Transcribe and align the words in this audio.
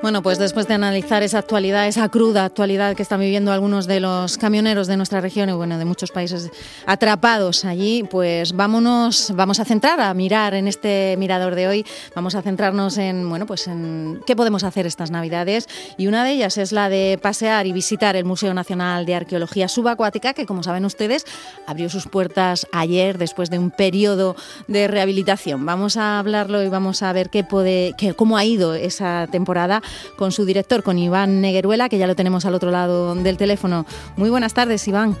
Bueno, 0.00 0.22
pues 0.22 0.38
después 0.38 0.68
de 0.68 0.74
analizar 0.74 1.24
esa 1.24 1.40
actualidad, 1.40 1.88
esa 1.88 2.08
cruda 2.08 2.44
actualidad 2.44 2.94
que 2.94 3.02
están 3.02 3.18
viviendo 3.18 3.50
algunos 3.50 3.88
de 3.88 3.98
los 3.98 4.38
camioneros 4.38 4.86
de 4.86 4.96
nuestra 4.96 5.20
región 5.20 5.48
y 5.48 5.52
bueno, 5.52 5.76
de 5.76 5.84
muchos 5.84 6.12
países 6.12 6.50
atrapados 6.86 7.64
allí, 7.64 8.04
pues 8.08 8.52
vámonos, 8.52 9.32
vamos 9.34 9.58
a 9.58 9.64
centrar 9.64 10.00
a 10.00 10.14
mirar 10.14 10.54
en 10.54 10.68
este 10.68 11.16
mirador 11.18 11.56
de 11.56 11.66
hoy, 11.66 11.86
vamos 12.14 12.36
a 12.36 12.42
centrarnos 12.42 12.96
en, 12.96 13.28
bueno, 13.28 13.44
pues 13.44 13.66
en 13.66 14.20
qué 14.24 14.36
podemos 14.36 14.62
hacer 14.62 14.86
estas 14.86 15.10
Navidades. 15.10 15.66
Y 15.96 16.06
una 16.06 16.22
de 16.22 16.30
ellas 16.30 16.58
es 16.58 16.70
la 16.70 16.88
de 16.88 17.18
pasear 17.20 17.66
y 17.66 17.72
visitar 17.72 18.14
el 18.14 18.24
Museo 18.24 18.54
Nacional 18.54 19.04
de 19.04 19.16
Arqueología 19.16 19.66
Subacuática, 19.66 20.32
que 20.32 20.46
como 20.46 20.62
saben 20.62 20.84
ustedes, 20.84 21.24
abrió 21.66 21.90
sus 21.90 22.06
puertas 22.06 22.68
ayer 22.70 23.18
después 23.18 23.50
de 23.50 23.58
un 23.58 23.72
periodo 23.72 24.36
de 24.68 24.86
rehabilitación. 24.86 25.66
Vamos 25.66 25.96
a 25.96 26.20
hablarlo 26.20 26.62
y 26.62 26.68
vamos 26.68 27.02
a 27.02 27.12
ver 27.12 27.30
qué 27.30 27.42
puede, 27.42 27.94
qué, 27.98 28.14
cómo 28.14 28.36
ha 28.36 28.44
ido 28.44 28.74
esa 28.74 29.26
temporada 29.32 29.82
con 30.16 30.32
su 30.32 30.44
director, 30.44 30.82
con 30.82 30.98
Iván 30.98 31.40
Negueruela, 31.40 31.88
que 31.88 31.98
ya 31.98 32.06
lo 32.06 32.16
tenemos 32.16 32.44
al 32.46 32.54
otro 32.54 32.70
lado 32.70 33.14
del 33.14 33.36
teléfono. 33.36 33.86
Muy 34.16 34.30
buenas 34.30 34.54
tardes, 34.54 34.86
Iván. 34.88 35.16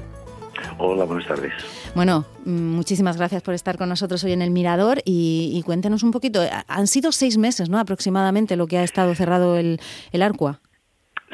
Hola, 0.78 1.04
buenas 1.04 1.26
tardes. 1.26 1.52
Bueno, 1.94 2.24
mm, 2.44 2.50
muchísimas 2.50 3.16
gracias 3.16 3.42
por 3.42 3.54
estar 3.54 3.78
con 3.78 3.88
nosotros 3.88 4.22
hoy 4.24 4.32
en 4.32 4.42
el 4.42 4.50
Mirador 4.50 4.98
y, 5.04 5.62
cuéntenos 5.64 6.02
un 6.02 6.10
poquito. 6.10 6.40
Han 6.68 6.86
sido 6.86 7.12
seis 7.12 7.38
meses, 7.38 7.68
¿no? 7.68 7.78
Aproximadamente 7.78 8.56
lo 8.56 8.66
que 8.66 8.78
ha 8.78 8.84
estado 8.84 9.14
cerrado 9.14 9.56
el, 9.56 9.80
el 10.12 10.22
Arcua. 10.22 10.60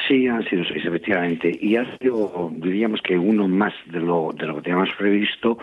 Sí, 0.09 0.27
han 0.27 0.45
sido 0.49 0.65
seis, 0.65 0.85
efectivamente. 0.85 1.57
Y 1.61 1.77
ha 1.77 1.99
sido, 1.99 2.51
diríamos 2.57 3.01
que 3.01 3.17
uno 3.17 3.49
más 3.49 3.73
de 3.87 4.01
lo, 4.01 4.31
de 4.37 4.47
lo 4.47 4.57
que 4.57 4.63
teníamos 4.63 4.91
previsto, 4.99 5.59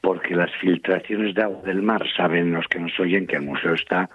porque 0.00 0.34
las 0.34 0.50
filtraciones 0.60 1.34
de 1.34 1.42
agua 1.42 1.62
del 1.62 1.82
mar, 1.82 2.04
saben 2.16 2.52
los 2.52 2.66
que 2.68 2.80
nos 2.80 2.98
oyen 2.98 3.26
que 3.26 3.36
el 3.36 3.42
museo 3.42 3.74
está 3.74 4.10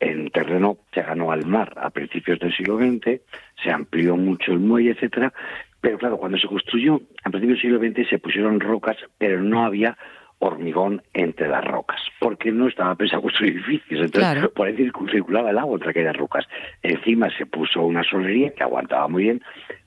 en 0.00 0.30
terreno 0.30 0.78
se 0.92 1.02
ganó 1.02 1.30
al 1.30 1.46
mar 1.46 1.74
a 1.76 1.90
principios 1.90 2.38
del 2.38 2.56
siglo 2.56 2.78
XX, 2.78 3.20
se 3.62 3.70
amplió 3.70 4.16
mucho 4.16 4.52
el 4.52 4.58
muelle, 4.58 4.92
etcétera, 4.92 5.32
pero 5.80 5.98
claro, 5.98 6.16
cuando 6.16 6.38
se 6.38 6.48
construyó 6.48 7.00
a 7.22 7.30
principios 7.30 7.60
del 7.60 7.70
siglo 7.70 7.78
XX 7.78 8.08
se 8.08 8.18
pusieron 8.18 8.60
rocas, 8.60 8.96
pero 9.18 9.42
no 9.42 9.64
había 9.64 9.96
hormigón 10.38 11.02
entre 11.12 11.48
las 11.48 11.62
rocas, 11.64 12.00
porque 12.18 12.50
no 12.50 12.66
estaba 12.66 12.94
pensado 12.94 13.22
construir 13.22 13.54
edificios, 13.54 14.00
entonces 14.00 14.48
por 14.48 14.66
ahí 14.66 14.90
circulaba 15.10 15.50
el 15.50 15.58
agua 15.58 15.74
entre 15.74 15.90
aquellas 15.90 16.16
rocas. 16.16 16.46
Encima 16.82 17.28
se 17.36 17.44
puso 17.44 17.82
una 17.82 18.02
solería 18.02 18.50
que 18.54 18.62
aguantaba 18.62 19.06
muy 19.06 19.24
bien, 19.24 19.42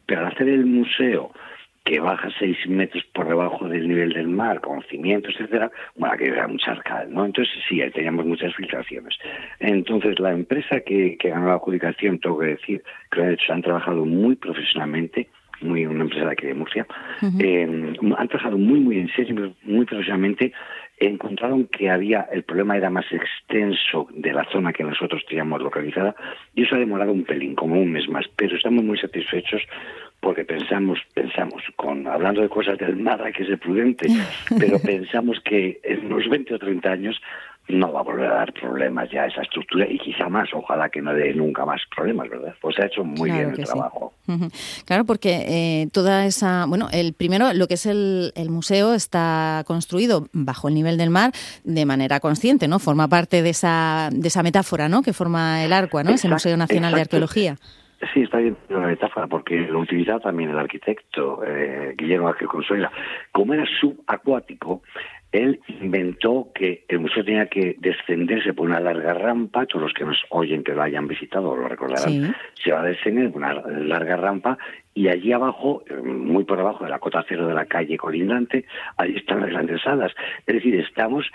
pero 0.05 0.21
al 0.21 0.27
hacer 0.27 0.47
el 0.47 0.65
museo 0.67 1.31
que 1.83 1.99
baja 1.99 2.29
seis 2.39 2.57
metros 2.67 3.03
por 3.13 3.27
debajo 3.27 3.67
del 3.67 3.87
nivel 3.87 4.13
del 4.13 4.27
mar, 4.27 4.61
con 4.61 4.81
cimientos, 4.83 5.33
etcétera, 5.35 5.71
bueno, 5.95 6.15
que 6.17 6.27
era 6.27 6.47
un 6.47 6.57
charcal, 6.57 7.13
¿no? 7.13 7.25
Entonces 7.25 7.53
sí, 7.67 7.81
teníamos 7.93 8.25
muchas 8.25 8.55
filtraciones. 8.55 9.17
Entonces 9.59 10.19
la 10.19 10.31
empresa 10.31 10.79
que, 10.79 11.17
que 11.17 11.29
ganó 11.29 11.47
la 11.47 11.55
adjudicación, 11.55 12.19
tengo 12.19 12.39
que 12.39 12.47
decir, 12.47 12.83
que 13.11 13.21
de 13.21 13.33
hecho 13.33 13.51
han 13.51 13.61
trabajado 13.61 14.05
muy 14.05 14.35
profesionalmente, 14.35 15.27
muy 15.61 15.85
una 15.85 16.03
empresa 16.03 16.25
de 16.25 16.31
aquí 16.31 16.47
de 16.47 16.53
Murcia, 16.53 16.85
eh, 17.39 17.95
han 18.17 18.27
trabajado 18.27 18.57
muy, 18.57 18.79
muy 18.79 18.99
en 18.99 19.09
serio, 19.09 19.53
muy 19.63 19.85
profesionalmente, 19.85 20.53
encontraron 20.99 21.67
que 21.67 21.89
había, 21.89 22.27
el 22.31 22.43
problema 22.43 22.77
era 22.77 22.89
más 22.89 23.05
extenso 23.11 24.07
de 24.11 24.31
la 24.31 24.45
zona 24.51 24.71
que 24.71 24.83
nosotros 24.83 25.23
teníamos 25.27 25.61
localizada, 25.61 26.15
y 26.55 26.63
eso 26.63 26.75
ha 26.75 26.79
demorado 26.79 27.11
un 27.11 27.23
pelín, 27.23 27.55
como 27.55 27.79
un 27.79 27.91
mes 27.91 28.07
más, 28.07 28.25
pero 28.35 28.55
estamos 28.55 28.83
muy 28.83 28.97
satisfechos 28.97 29.61
porque 30.23 30.45
pensamos, 30.45 30.99
pensamos, 31.13 31.61
con 31.75 32.07
hablando 32.07 32.41
de 32.41 32.49
cosas 32.49 32.77
del 32.77 32.95
mar 32.95 33.21
hay 33.21 33.33
que 33.33 33.45
ser 33.45 33.59
prudente, 33.59 34.07
pero 34.57 34.79
pensamos 34.79 35.37
que 35.43 35.81
en 35.83 36.05
unos 36.05 36.29
20 36.29 36.55
o 36.55 36.59
30 36.59 36.89
años 36.89 37.21
no 37.67 37.93
va 37.93 38.01
a 38.01 38.03
volver 38.03 38.29
a 38.29 38.35
dar 38.35 38.53
problemas 38.53 39.09
ya 39.09 39.25
esa 39.25 39.41
estructura 39.41 39.85
y 39.89 39.97
quizá 39.97 40.27
más, 40.27 40.49
ojalá 40.53 40.89
que 40.89 41.01
no 41.01 41.13
dé 41.13 41.33
nunca 41.33 41.65
más 41.65 41.81
problemas, 41.95 42.29
¿verdad? 42.29 42.55
Pues 42.61 42.77
ha 42.79 42.85
hecho 42.85 43.05
muy 43.05 43.31
bien 43.31 43.53
el 43.57 43.65
trabajo. 43.65 44.13
Claro, 44.85 45.05
porque 45.05 45.45
eh, 45.47 45.87
toda 45.91 46.25
esa, 46.25 46.65
bueno, 46.65 46.89
el 46.91 47.13
primero, 47.13 47.53
lo 47.53 47.67
que 47.67 47.75
es 47.75 47.85
el, 47.85 48.33
el, 48.35 48.49
museo 48.49 48.93
está 48.93 49.63
construido 49.65 50.27
bajo 50.33 50.67
el 50.67 50.73
nivel 50.73 50.97
del 50.97 51.09
mar 51.09 51.31
de 51.63 51.85
manera 51.85 52.19
consciente, 52.19 52.67
¿no? 52.67 52.79
Forma 52.79 53.07
parte 53.07 53.41
de 53.41 53.49
esa, 53.49 54.09
de 54.11 54.27
esa 54.27 54.43
metáfora, 54.43 54.89
¿no? 54.89 55.01
Que 55.01 55.13
forma 55.13 55.63
el 55.63 55.71
Arcua, 55.71 56.03
¿no? 56.03 56.11
es 56.11 56.25
el 56.25 56.31
Museo 56.31 56.57
Nacional 56.57 56.93
de 56.93 57.01
Arqueología. 57.01 57.57
Sí, 58.13 58.21
está 58.21 58.39
bien 58.39 58.57
la 58.69 58.79
metáfora, 58.79 59.27
porque 59.27 59.59
lo 59.59 59.79
utilizaba 59.79 60.19
también 60.19 60.49
el 60.49 60.59
arquitecto 60.59 61.43
eh, 61.45 61.93
Guillermo 61.97 62.29
Ángel 62.29 62.47
Consuela. 62.47 62.91
Como 63.31 63.53
era 63.53 63.65
subacuático, 63.79 64.81
él 65.33 65.59
inventó 65.81 66.49
que 66.53 66.85
el 66.87 66.99
museo 66.99 67.25
tenía 67.25 67.47
que 67.47 67.75
descenderse 67.79 68.53
por 68.53 68.67
una 68.67 68.79
larga 68.79 69.15
rampa, 69.15 69.65
todos 69.65 69.81
los 69.81 69.93
que 69.93 70.05
nos 70.05 70.17
oyen 70.29 70.63
que 70.63 70.73
lo 70.73 70.83
hayan 70.83 71.07
visitado 71.07 71.55
lo 71.55 71.67
recordarán, 71.67 72.35
se 72.63 72.71
va 72.71 72.81
a 72.81 72.85
descender 72.85 73.31
por 73.31 73.41
una 73.41 73.53
larga 73.53 74.15
rampa 74.15 74.59
y 74.93 75.07
allí 75.07 75.31
abajo, 75.31 75.83
muy 76.03 76.43
por 76.43 76.59
abajo 76.59 76.83
de 76.83 76.91
la 76.91 76.99
cota 76.99 77.25
cero 77.27 77.47
de 77.47 77.55
la 77.55 77.65
calle 77.65 77.97
colindante, 77.97 78.65
ahí 78.97 79.15
están 79.15 79.41
las 79.41 79.49
grandes 79.49 79.81
salas. 79.81 80.11
Es 80.45 80.53
decir, 80.53 80.75
estamos 80.75 81.25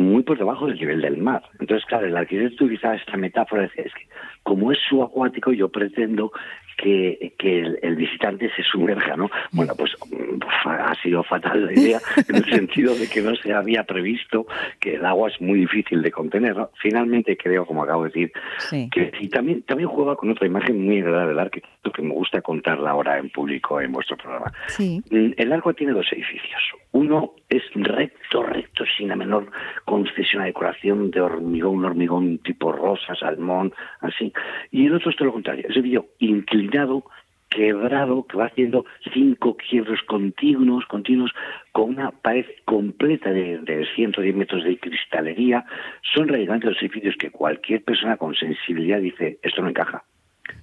muy 0.00 0.22
por 0.22 0.38
debajo 0.38 0.66
del 0.66 0.78
nivel 0.78 1.00
del 1.00 1.18
mar. 1.18 1.42
Entonces, 1.60 1.86
claro, 1.86 2.06
el 2.06 2.16
arquitecto 2.16 2.64
utilizaba 2.64 2.96
esta 2.96 3.16
metáfora, 3.16 3.64
es 3.64 3.72
que 3.72 4.08
como 4.42 4.70
es 4.70 4.78
subacuático, 4.88 5.52
yo 5.52 5.68
pretendo 5.68 6.30
que, 6.76 7.34
que 7.38 7.60
el, 7.82 7.96
visitante 7.96 8.50
se 8.54 8.62
sumerja, 8.62 9.16
¿no? 9.16 9.30
Bueno, 9.52 9.74
pues 9.76 9.92
ha 10.64 10.94
sido 11.02 11.22
fatal 11.22 11.66
la 11.66 11.72
idea 11.72 12.00
en 12.28 12.36
el 12.36 12.44
sentido 12.44 12.94
de 12.94 13.08
que 13.08 13.22
no 13.22 13.34
se 13.36 13.52
había 13.52 13.84
previsto 13.84 14.46
que 14.80 14.96
el 14.96 15.04
agua 15.04 15.30
es 15.30 15.40
muy 15.40 15.60
difícil 15.60 16.02
de 16.02 16.10
contener. 16.10 16.56
Finalmente 16.80 17.36
creo, 17.36 17.66
como 17.66 17.82
acabo 17.82 18.04
de 18.04 18.10
decir, 18.10 18.32
que 18.90 19.12
y 19.20 19.28
también 19.28 19.62
también 19.62 19.88
juega 19.88 20.16
con 20.16 20.30
otra 20.30 20.46
imagen 20.46 20.84
muy 20.84 21.00
agradable 21.00 21.30
del 21.30 21.38
arquitecto 21.38 21.92
que 21.92 22.02
me 22.02 22.12
gusta 22.12 22.42
contarla 22.42 22.90
ahora 22.90 23.18
en 23.18 23.30
público 23.30 23.80
en 23.80 23.92
vuestro 23.92 24.16
programa. 24.16 24.52
Mm, 24.78 25.32
el 25.36 25.52
arco 25.52 25.74
tiene 25.74 25.92
dos 25.92 26.06
edificios. 26.12 26.62
Uno 26.92 27.34
es 27.48 27.62
recto, 27.74 28.42
recto, 28.42 28.84
sin 28.96 29.08
la 29.08 29.16
menor 29.16 29.50
concesión 29.84 30.42
a 30.42 30.46
decoración 30.46 31.10
de 31.10 31.20
hormigón, 31.20 31.84
hormigón 31.84 32.38
tipo 32.38 32.72
rosa, 32.72 33.14
salmón, 33.14 33.72
así. 34.00 34.32
Y 34.70 34.86
el 34.86 34.94
otro 34.94 35.10
es 35.10 35.16
todo 35.16 35.26
lo 35.26 35.32
contrario, 35.32 35.66
es 35.68 35.76
el 35.76 36.02
inclinado, 36.18 37.04
quebrado, 37.48 38.26
que 38.26 38.36
va 38.36 38.46
haciendo 38.46 38.84
cinco 39.12 39.56
quiebros 39.56 40.00
continuos, 40.02 40.84
continuos, 40.86 41.32
con 41.72 41.90
una 41.90 42.10
pared 42.10 42.46
completa 42.64 43.30
de, 43.30 43.58
de 43.58 43.86
110 43.94 44.34
metros 44.34 44.64
de 44.64 44.78
cristalería. 44.78 45.64
Son 46.14 46.28
relevantes 46.28 46.70
los 46.70 46.82
edificios 46.82 47.16
que 47.18 47.30
cualquier 47.30 47.82
persona 47.82 48.16
con 48.16 48.34
sensibilidad 48.34 49.00
dice, 49.00 49.38
esto 49.42 49.62
no 49.62 49.68
encaja. 49.68 50.04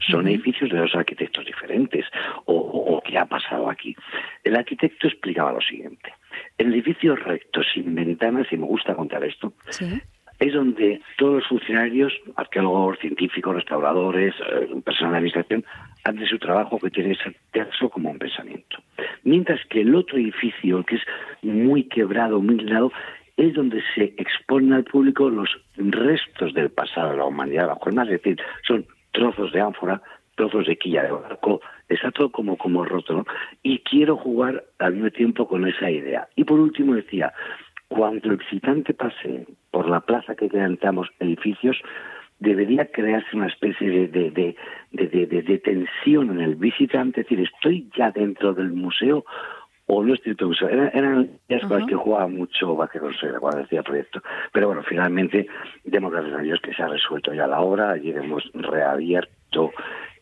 Son 0.09 0.27
edificios 0.27 0.69
de 0.69 0.77
dos 0.77 0.95
arquitectos 0.95 1.45
diferentes. 1.45 2.05
O, 2.45 2.55
o, 2.55 3.01
qué 3.01 3.17
ha 3.17 3.25
pasado 3.25 3.69
aquí? 3.69 3.95
El 4.43 4.55
arquitecto 4.55 5.07
explicaba 5.07 5.53
lo 5.53 5.61
siguiente. 5.61 6.13
El 6.57 6.73
edificio 6.73 7.15
recto, 7.15 7.61
sin 7.63 7.93
ventanas, 7.95 8.47
y 8.51 8.57
me 8.57 8.65
gusta 8.65 8.95
contar 8.95 9.23
esto, 9.23 9.53
es 10.43 10.53
donde 10.53 11.01
todos 11.17 11.35
los 11.35 11.47
funcionarios, 11.47 12.11
arqueólogos, 12.35 12.99
científicos, 12.99 13.55
restauradores, 13.55 14.35
eh, 14.41 14.67
personal 14.83 15.13
de 15.13 15.17
administración, 15.19 15.63
hacen 16.03 16.25
su 16.25 16.37
trabajo 16.37 16.77
que 16.79 16.89
tiene 16.89 17.13
ese 17.13 17.33
terzo 17.53 17.89
como 17.89 18.11
un 18.11 18.19
pensamiento. 18.19 18.77
Mientras 19.23 19.61
que 19.69 19.81
el 19.81 19.95
otro 19.95 20.17
edificio, 20.17 20.83
que 20.83 20.95
es 20.95 21.01
muy 21.43 21.85
quebrado, 21.85 22.41
muy 22.41 22.59
lado, 22.59 22.91
es 23.37 23.53
donde 23.53 23.81
se 23.95 24.15
exponen 24.17 24.73
al 24.73 24.83
público 24.83 25.29
los 25.29 25.49
restos 25.77 26.53
del 26.53 26.69
pasado 26.71 27.11
de 27.11 27.17
la 27.19 27.25
humanidad, 27.25 27.67
bajo 27.67 27.87
el 27.89 27.95
mar, 27.95 28.07
es 28.07 28.21
decir, 28.21 28.37
son 28.67 28.85
trozos 29.13 29.53
de 29.53 29.61
ánfora, 29.61 30.01
trozos 30.35 30.67
de 30.67 30.75
quilla 30.77 31.03
de 31.03 31.11
barco, 31.11 31.61
está 31.87 32.11
todo 32.11 32.29
como, 32.31 32.57
como 32.57 32.83
roto, 32.83 33.13
¿no? 33.13 33.25
Y 33.61 33.79
quiero 33.79 34.17
jugar 34.17 34.65
al 34.79 34.93
mismo 34.93 35.11
tiempo 35.11 35.47
con 35.47 35.65
esa 35.67 35.89
idea. 35.89 36.27
Y 36.35 36.43
por 36.43 36.59
último 36.59 36.95
decía, 36.95 37.31
cuando 37.93 38.31
el 38.31 38.37
visitante 38.37 38.95
pase 38.95 39.45
por 39.69 39.87
la 39.87 39.99
plaza 39.99 40.33
que 40.33 40.49
levantamos 40.49 41.09
edificios, 41.19 41.77
debería 42.39 42.87
crearse 42.87 43.37
una 43.37 43.45
especie 43.45 43.87
de, 43.87 44.31
de, 44.31 44.55
de, 44.91 45.25
de, 45.27 45.57
tensión 45.59 46.31
en 46.31 46.41
el 46.41 46.55
visitante, 46.55 47.21
es 47.21 47.27
decir, 47.27 47.47
estoy 47.47 47.87
ya 47.95 48.09
dentro 48.09 48.55
del 48.55 48.73
museo 48.73 49.25
o 49.85 50.03
no 50.03 50.15
estoy 50.15 50.31
dentro 50.31 50.47
del 50.47 50.55
museo. 50.55 50.69
Era, 50.69 50.89
eran 50.89 51.29
días 51.47 51.63
uh 51.65 51.85
que 51.85 51.93
jugaba 51.93 52.27
mucho 52.27 52.75
Vaquerosera 52.75 53.39
cuando 53.39 53.61
decía 53.61 53.79
el 53.79 53.85
proyecto. 53.85 54.23
Pero 54.51 54.67
bueno, 54.67 54.81
finalmente, 54.81 55.45
demos 55.83 56.11
gracias 56.11 56.33
a 56.33 56.41
Dios 56.41 56.59
que 56.61 56.73
se 56.73 56.81
ha 56.81 56.87
resuelto 56.87 57.31
ya 57.31 57.45
la 57.45 57.61
obra, 57.61 57.91
allí 57.91 58.09
hemos 58.09 58.43
reabierto 58.55 59.71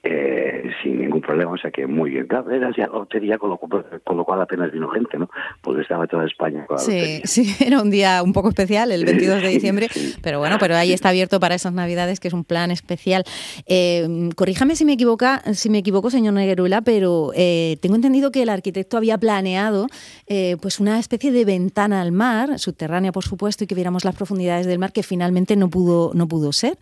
eh, 0.04 0.72
sin 0.82 1.00
ningún 1.00 1.22
problema, 1.22 1.52
o 1.52 1.58
sea 1.58 1.70
que 1.70 1.86
muy 1.86 2.10
bien. 2.10 2.26
Claro, 2.26 2.50
era 2.50 2.72
ya 2.76 2.88
lotería, 2.88 3.38
con 3.38 3.52
lo, 3.52 3.58
con 3.58 4.18
lo, 4.18 4.26
cual 4.26 4.42
apenas 4.42 4.72
vino 4.72 4.90
gente, 4.90 5.20
¿no? 5.20 5.30
Porque 5.62 5.82
estaba 5.82 6.08
toda 6.08 6.26
España 6.26 6.66
con 6.66 6.78
la 6.78 6.82
Sí, 6.82 7.22
sí, 7.26 7.56
era 7.64 7.82
un 7.82 7.92
día 7.92 8.24
un 8.24 8.34
poco 8.34 8.50
especial, 8.50 8.92
el 8.92 9.06
22 9.06 9.44
de 9.44 9.50
diciembre, 9.50 9.88
pero 10.24 10.40
bueno, 10.40 10.58
pero 10.60 10.76
ahí 10.76 10.92
está 10.92 11.10
abierto 11.10 11.40
para 11.40 11.54
esas 11.54 11.74
Navidades, 11.74 12.20
que 12.20 12.30
es 12.30 12.34
un 12.34 12.44
plan 12.44 12.72
especial. 12.72 13.24
Eh, 13.68 14.30
corríjame 14.36 14.76
si 14.76 14.86
me, 14.86 14.94
equivoca, 14.94 15.42
si 15.54 15.70
me 15.70 15.78
equivoco, 15.78 16.10
señor 16.10 16.34
Neguerula, 16.34 16.82
pero 16.82 17.32
eh, 17.36 17.78
tengo 17.82 17.96
entendido 17.96 18.32
que 18.32 18.42
el 18.42 18.50
arquitecto 18.50 18.98
había 18.98 19.20
planeado 19.20 19.88
eh, 20.28 20.58
pues 20.62 20.80
una 20.80 20.98
especie 20.98 21.32
de 21.32 21.46
ventana 21.46 22.02
al 22.02 22.12
mar, 22.12 22.58
subterránea, 22.58 23.12
por 23.12 23.24
supuesto, 23.24 23.64
y 23.64 23.68
que 23.68 23.76
viéramos 23.76 24.04
las 24.04 24.16
profundidades 24.16 24.66
del 24.66 24.80
mar, 24.80 24.92
que 24.94 25.04
finalmente 25.04 25.56
no 25.56 25.70
pudo, 25.70 26.12
no 26.16 26.28
pudo 26.28 26.52
ser. 26.52 26.78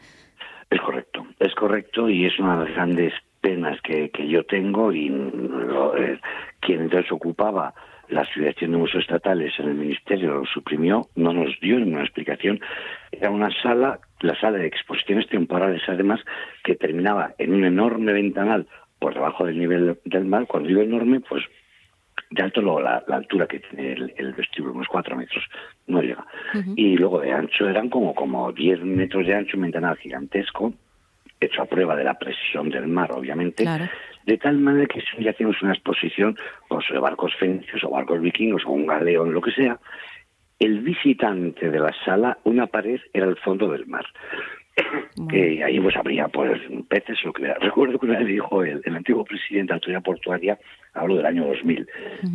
Es 0.70 0.80
correcto, 0.82 1.19
es 1.40 1.56
correcto 1.56 2.10
y 2.10 2.26
es 2.26 2.38
una 2.40 2.58
de 2.58 2.66
las 2.66 2.76
grandes 2.76 3.14
penas 3.42 3.80
que, 3.82 4.10
que 4.10 4.28
yo 4.28 4.44
tengo 4.44 4.92
y 4.92 5.08
eh, 5.08 6.20
quien 6.60 6.82
entonces 6.82 7.12
ocupaba 7.12 7.74
la 8.10 8.22
Asociación 8.22 8.72
de 8.72 8.78
Museos 8.78 9.04
Estatales 9.04 9.54
en 9.60 9.70
el 9.70 9.76
Ministerio 9.76 10.34
lo 10.34 10.46
suprimió, 10.46 11.08
no 11.16 11.32
nos 11.32 11.60
dio 11.62 11.80
ninguna 11.80 12.04
explicación. 12.04 12.60
Era 13.12 13.30
una 13.30 13.50
sala, 13.62 14.00
la 14.22 14.40
sala 14.40 14.58
de 14.58 14.68
exposiciones 14.68 15.28
temporales, 15.28 15.82
además, 15.88 16.20
que 16.64 16.76
terminaba 16.76 17.34
en 17.38 17.54
un 17.54 17.66
enorme 17.66 18.12
ventanal 18.14 18.68
por 18.98 19.14
debajo 19.14 19.46
del 19.46 19.60
nivel 19.60 20.00
del 20.06 20.26
mar. 20.26 20.48
Cuando 20.48 20.70
digo 20.70 20.82
enorme, 20.82 21.20
pues 21.20 21.44
de 22.32 22.44
alto 22.44 22.62
luego 22.62 22.82
la, 22.82 23.04
altura 23.08 23.48
que 23.48 23.60
tiene 23.60 23.94
el, 23.94 24.34
vestíbulo, 24.34 24.74
unos 24.74 24.88
cuatro 24.88 25.16
metros, 25.16 25.44
no 25.88 26.02
llega. 26.02 26.26
Y 26.76 26.98
luego 26.98 27.22
de 27.22 27.32
ancho 27.32 27.70
eran 27.70 27.90
como, 27.90 28.14
como 28.14 28.52
diez 28.52 28.82
metros 28.82 29.26
de 29.26 29.36
ancho, 29.36 29.58
un 29.58 29.64
ventanal 29.64 29.98
gigantesco, 29.98 30.74
hecho 31.40 31.62
a 31.62 31.66
prueba 31.66 31.96
de 31.96 32.04
la 32.04 32.18
presión 32.18 32.70
del 32.70 32.88
mar, 32.88 33.12
obviamente, 33.12 33.66
de 34.26 34.38
tal 34.38 34.58
manera 34.58 34.88
que 34.88 35.02
si 35.02 35.24
ya 35.24 35.32
hacemos 35.32 35.62
una 35.62 35.74
exposición 35.74 36.38
pues, 36.68 36.86
de 36.92 37.00
barcos 37.00 37.34
fenicios 37.36 37.84
o 37.84 37.90
barcos 37.90 38.22
vikingos 38.22 38.64
o 38.66 38.72
un 38.72 38.86
galeón, 38.86 39.34
lo 39.34 39.42
que 39.42 39.52
sea, 39.52 39.80
el 40.60 40.82
visitante 40.82 41.70
de 41.70 41.80
la 41.80 41.94
sala, 42.06 42.38
una 42.44 42.68
pared 42.68 43.00
era 43.14 43.26
el 43.26 43.38
fondo 43.38 43.70
del 43.72 43.88
mar. 43.88 44.06
Que 45.30 45.62
ahí 45.64 45.80
pues 45.80 45.96
habría 45.98 46.30
pues 46.30 46.62
peces 46.88 47.22
lo 47.26 47.34
que 47.34 47.54
recuerdo 47.56 48.00
que 48.00 48.06
una 48.06 48.20
vez 48.20 48.28
dijo 48.28 48.64
el, 48.64 48.82
antiguo 48.96 49.26
presidente 49.26 49.68
de 49.68 49.74
la 49.74 49.76
autoridad 49.76 50.04
portuaria 50.04 50.60
hablo 50.94 51.18
del 51.18 51.26
año 51.26 51.46
2000 51.46 51.88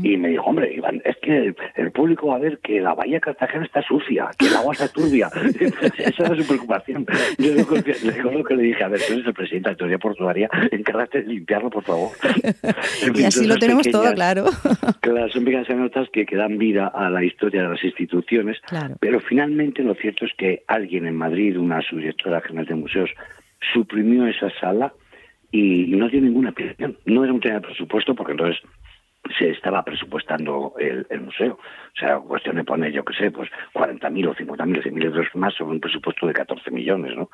y 0.02 0.16
me 0.16 0.28
dijo 0.28 0.44
hombre 0.44 0.72
Iván 0.74 1.02
es 1.04 1.16
que 1.18 1.54
el, 1.76 1.92
público 1.92 2.28
va 2.28 2.36
a 2.36 2.38
ver 2.38 2.58
que 2.58 2.80
la 2.80 2.94
bahía 2.94 3.20
Cartagena 3.20 3.64
está 3.64 3.82
sucia 3.82 4.30
que 4.38 4.46
el 4.46 4.56
agua 4.56 4.72
está 4.72 4.88
turbia 4.88 5.28
esa 5.98 6.26
era 6.26 6.36
su 6.36 6.46
preocupación. 6.46 7.06
Yo 7.38 7.54
recuerdo 7.54 8.44
que 8.44 8.56
le 8.56 8.62
dije 8.62 8.84
a 8.84 8.88
ver 8.88 9.00
tú 9.06 9.14
eres 9.14 9.26
el 9.26 9.34
presidente 9.34 9.68
de 9.68 9.70
la 9.70 9.72
autoridad 9.72 10.00
portuaria 10.00 10.50
encárgate 10.70 11.22
de 11.22 11.28
limpiarlo 11.28 11.70
por 11.70 11.84
favor 11.84 12.10
y 13.14 13.24
así 13.24 13.46
lo 13.46 13.56
tenemos 13.56 13.88
todo 13.90 14.12
claro. 14.14 14.46
claro 15.00 15.28
son 15.30 15.44
pequeñas 15.44 15.68
anécdotas 15.70 16.08
que, 16.10 16.26
que 16.26 16.36
dan 16.36 16.58
vida 16.58 16.86
a 16.86 17.10
la 17.10 17.24
historia 17.24 17.62
de 17.62 17.68
las 17.68 17.84
instituciones 17.84 18.58
pero 19.00 19.20
finalmente 19.20 19.82
lo 19.82 19.94
cierto 19.94 20.24
es 20.24 20.32
que 20.36 20.62
alguien 20.66 21.06
en 21.06 21.16
Madrid 21.16 21.58
una 21.58 21.82
subdirectora 21.82 22.40
General 22.40 22.66
de 22.66 22.74
Museos 22.74 23.10
suprimió 23.72 24.26
esa 24.26 24.50
sala 24.60 24.92
y 25.54 25.86
no 25.86 26.08
dio 26.08 26.20
ninguna 26.20 26.50
aplicación. 26.50 26.98
No 27.06 27.22
era 27.22 27.32
un 27.32 27.38
tema 27.38 27.54
de 27.54 27.60
presupuesto 27.60 28.12
porque 28.16 28.32
entonces 28.32 28.60
se 29.38 29.50
estaba 29.50 29.84
presupuestando 29.84 30.74
el, 30.78 31.20
museo. 31.20 31.52
O 31.54 31.98
sea, 31.98 32.18
cuestión 32.18 32.56
de 32.56 32.64
poner, 32.64 32.92
yo 32.92 33.04
qué 33.04 33.14
sé, 33.14 33.30
pues 33.30 33.48
40.000 33.72 34.28
o 34.28 34.34
50.000 34.34 34.78
o 34.78 34.82
100.000 34.82 35.04
euros 35.04 35.26
más 35.34 35.54
sobre 35.54 35.74
un 35.74 35.80
presupuesto 35.80 36.26
de 36.26 36.32
14 36.32 36.70
millones, 36.72 37.16
¿no? 37.16 37.30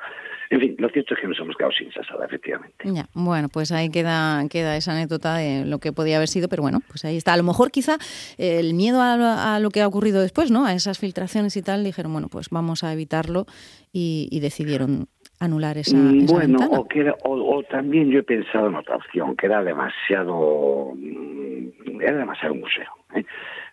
En 0.51 0.59
fin, 0.59 0.75
lo 0.77 0.89
cierto 0.89 1.15
es 1.15 1.19
que 1.19 1.27
nos 1.27 1.39
hemos 1.39 1.55
quedado 1.55 1.71
sin 1.71 1.87
esa 1.87 2.01
efectivamente. 2.23 2.83
Ya, 2.85 3.07
bueno, 3.13 3.49
pues 3.49 3.71
ahí 3.71 3.89
queda, 3.89 4.47
queda 4.49 4.77
esa 4.77 4.91
anécdota 4.91 5.37
de 5.37 5.65
lo 5.65 5.79
que 5.79 5.91
podía 5.91 6.17
haber 6.17 6.27
sido, 6.27 6.47
pero 6.47 6.61
bueno, 6.61 6.79
pues 6.87 7.03
ahí 7.05 7.17
está. 7.17 7.33
A 7.33 7.37
lo 7.37 7.43
mejor 7.43 7.71
quizá 7.71 7.97
el 8.37 8.75
miedo 8.75 9.01
a, 9.01 9.59
lo 9.59 9.69
que 9.71 9.81
ha 9.81 9.87
ocurrido 9.87 10.21
después, 10.21 10.51
¿no? 10.51 10.65
A 10.65 10.73
esas 10.73 10.99
filtraciones 10.99 11.57
y 11.57 11.63
tal, 11.63 11.83
dijeron, 11.83 12.13
bueno, 12.13 12.27
pues 12.29 12.49
vamos 12.51 12.83
a 12.83 12.93
evitarlo 12.93 13.47
y, 13.91 14.39
decidieron 14.41 15.07
anular 15.41 15.77
esa, 15.77 15.97
mm, 15.97 16.21
esa 16.21 16.33
bueno, 16.33 16.59
O, 16.71 16.87
que 16.87 17.11
o, 17.23 17.63
también 17.63 18.09
yo 18.09 18.19
he 18.19 18.23
pensado 18.23 18.67
en 18.67 18.75
otra 18.75 18.95
opción, 18.95 19.35
que 19.35 19.47
era 19.47 19.63
demasiado 19.63 20.93
mm, 20.95 22.01
era 22.01 22.17
demasiado 22.17 22.55
museo. 22.55 22.91
¿eh? 23.15 23.25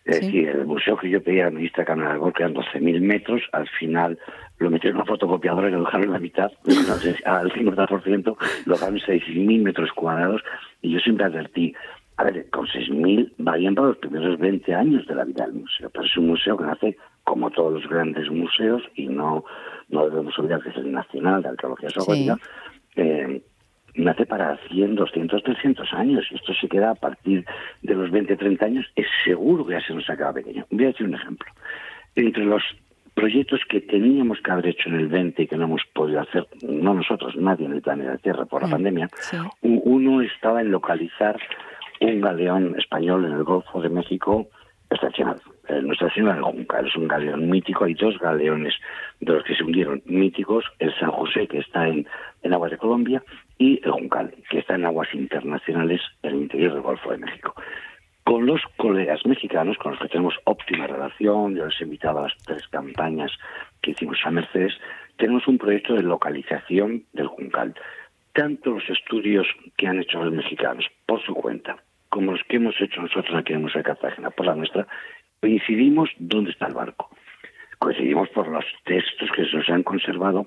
Es 0.05 0.21
decir, 0.21 0.49
el 0.49 0.65
museo 0.65 0.97
que 0.97 1.11
yo 1.11 1.23
pedía 1.23 1.43
a 1.43 1.45
la 1.47 1.57
ministra 1.57 1.85
Cámara 1.85 2.19
que 2.35 2.43
eran 2.43 2.55
12.000 2.55 3.01
metros, 3.01 3.43
al 3.53 3.69
final 3.69 4.19
lo 4.59 4.71
metieron 4.71 4.97
en 4.97 5.03
una 5.03 5.11
fotocopiadora 5.11 5.69
y 5.69 5.73
lo 5.73 5.81
dejaron 5.81 6.05
en 6.05 6.13
la 6.13 6.19
mitad, 6.19 6.51
al 7.27 7.53
50%, 7.53 8.37
lo 8.65 8.73
dejaron 8.73 8.95
en 8.97 9.03
6.000 9.03 9.63
metros 9.63 9.93
cuadrados, 9.93 10.43
y 10.81 10.93
yo 10.93 10.99
siempre 11.01 11.27
advertí, 11.27 11.75
a 12.17 12.25
ver, 12.25 12.49
con 12.49 12.67
6.000 12.67 13.35
varían 13.37 13.75
para 13.75 13.89
los 13.89 13.99
primeros 13.99 14.39
20 14.39 14.75
años 14.75 15.07
de 15.07 15.15
la 15.15 15.25
vida 15.25 15.45
del 15.45 15.57
museo, 15.57 15.91
pero 15.91 16.07
es 16.07 16.17
un 16.17 16.29
museo 16.29 16.57
que 16.57 16.65
nace 16.65 16.97
como 17.29 17.51
todos 17.51 17.75
los 17.75 17.89
grandes 17.89 18.31
museos, 18.31 18.83
y 18.95 19.07
no, 19.07 19.45
no 19.91 20.09
debemos 20.09 20.37
olvidar 20.39 20.63
que 20.63 20.71
es 20.71 20.77
el 20.77 20.91
Nacional 20.91 21.43
de 21.43 21.51
Arqueología 21.51 21.91
Soviética, 21.91 22.39
eh, 22.97 23.43
nace 23.97 24.25
para 24.25 24.57
100, 24.69 24.95
200, 24.95 25.43
300 25.43 25.93
años, 25.93 26.27
y 26.31 26.37
esto 26.37 26.55
se 26.55 26.69
queda 26.69 26.93
a 26.93 26.95
partir 26.95 27.45
de 27.83 27.95
los 27.95 28.11
20, 28.11 28.35
30 28.35 28.65
años, 28.65 28.87
es 28.97 29.07
seguro 29.25 29.67
que 29.67 29.75
ya 29.75 29.81
se 29.83 29.93
nos 29.93 30.09
acaba 30.09 30.33
pequeño. 30.33 30.65
Voy 30.71 30.85
a 30.85 30.89
decir 30.89 31.07
un 31.07 31.17
ejemplo. 31.17 31.53
Entre 32.15 32.47
los 32.47 32.63
proyectos 33.13 33.61
que 33.69 33.83
teníamos 33.83 34.41
que 34.41 34.51
haber 34.51 34.69
hecho 34.69 34.89
en 34.89 34.95
el 34.95 35.09
20 35.09 35.43
y 35.43 35.47
que 35.47 35.57
no 35.59 35.65
hemos 35.65 35.83
podido 35.93 36.21
hacer, 36.21 36.47
no 36.63 36.95
nosotros, 36.95 37.37
nadie 37.37 37.67
en 37.67 37.75
el 37.75 37.83
planeta 37.83 38.17
Tierra 38.17 38.47
por 38.47 38.63
la 38.63 38.69
mm, 38.69 38.71
pandemia, 38.71 39.09
uno 39.61 40.23
estaba 40.23 40.63
en 40.63 40.71
localizar 40.71 41.39
un 42.01 42.23
galeón 42.23 42.75
español 42.79 43.27
en 43.27 43.33
el 43.33 43.45
Golfo 43.45 43.83
de 43.83 43.91
México 43.91 44.49
excepcional. 44.89 45.43
Nuestra 45.83 46.13
Señora 46.15 46.35
del 46.35 46.43
Juncal 46.43 46.87
es 46.87 46.97
un 46.97 47.09
galeón 47.09 47.49
mítico. 47.49 47.85
Hay 47.85 47.95
dos 47.95 48.19
galeones 48.19 48.75
de 49.21 49.33
los 49.33 49.45
que 49.45 49.55
se 49.55 49.63
hundieron 49.63 50.03
míticos: 50.07 50.65
el 50.79 50.95
San 50.99 51.11
José, 51.11 51.47
que 51.47 51.59
está 51.59 51.89
en, 51.89 52.07
en 52.43 52.55
aguas 52.55 52.71
de 52.71 52.79
Colombia, 52.79 53.23
y 53.59 53.81
el 53.85 53.91
Juncal, 53.91 54.35
que 54.51 54.59
está 54.59 54.75
en 54.77 54.87
aguas 54.87 55.13
internacionales 55.15 56.01
en 56.23 56.31
el 56.31 56.43
interior 56.43 56.73
del 56.73 56.83
Golfo 56.83 57.11
de 57.11 57.19
México. 57.19 57.55
Con 58.25 58.45
los 58.45 58.61
colegas 58.77 59.25
mexicanos, 59.25 59.79
con 59.79 59.93
los 59.93 60.01
que 60.01 60.09
tenemos 60.09 60.35
óptima 60.45 60.87
relación, 60.87 61.57
yo 61.57 61.65
les 61.65 61.81
he 61.81 61.85
invitado 61.85 62.19
a 62.19 62.23
las 62.25 62.37
tres 62.45 62.67
campañas 62.69 63.33
que 63.81 63.93
hicimos 63.93 64.19
a 64.25 64.31
Mercedes, 64.31 64.75
tenemos 65.17 65.49
un 65.49 65.57
proyecto 65.57 65.95
de 65.95 66.03
localización 66.03 67.05
del 67.15 67.27
Juncal. 67.27 67.75
Tanto 68.35 68.71
los 68.71 68.89
estudios 68.91 69.47
que 69.77 69.87
han 69.87 69.99
hecho 69.99 70.23
los 70.23 70.33
mexicanos 70.33 70.85
por 71.07 71.23
su 71.25 71.35
cuenta, 71.35 71.77
como 72.11 72.33
los 72.33 72.43
que 72.45 72.57
hemos 72.57 72.79
hecho 72.81 73.01
nosotros 73.01 73.35
aquí 73.35 73.53
en 73.53 73.61
el 73.61 73.63
Museo 73.65 73.81
de 73.81 73.89
Cartagena 73.89 74.31
por 74.31 74.47
la 74.47 74.55
nuestra, 74.55 74.87
coincidimos 75.41 76.11
dónde 76.19 76.51
está 76.51 76.67
el 76.67 76.75
barco. 76.75 77.11
Coincidimos 77.79 78.29
por 78.31 78.49
los 78.49 78.65
textos 78.85 79.31
que 79.35 79.45
se 79.45 79.57
nos 79.57 79.69
han 79.69 79.83
conservado. 79.83 80.47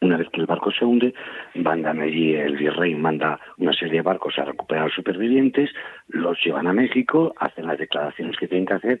Una 0.00 0.16
vez 0.16 0.28
que 0.30 0.40
el 0.40 0.46
barco 0.46 0.70
se 0.70 0.84
hunde, 0.84 1.12
mandan 1.54 2.00
allí, 2.00 2.34
el 2.34 2.56
virrey 2.56 2.94
manda 2.94 3.40
una 3.56 3.72
serie 3.72 3.94
de 3.94 4.02
barcos 4.02 4.38
a 4.38 4.44
recuperar 4.44 4.82
a 4.82 4.86
los 4.86 4.94
supervivientes, 4.94 5.70
los 6.08 6.38
llevan 6.44 6.68
a 6.68 6.72
México, 6.72 7.34
hacen 7.36 7.66
las 7.66 7.78
declaraciones 7.78 8.36
que 8.36 8.46
tienen 8.46 8.66
que 8.66 8.74
hacer, 8.74 9.00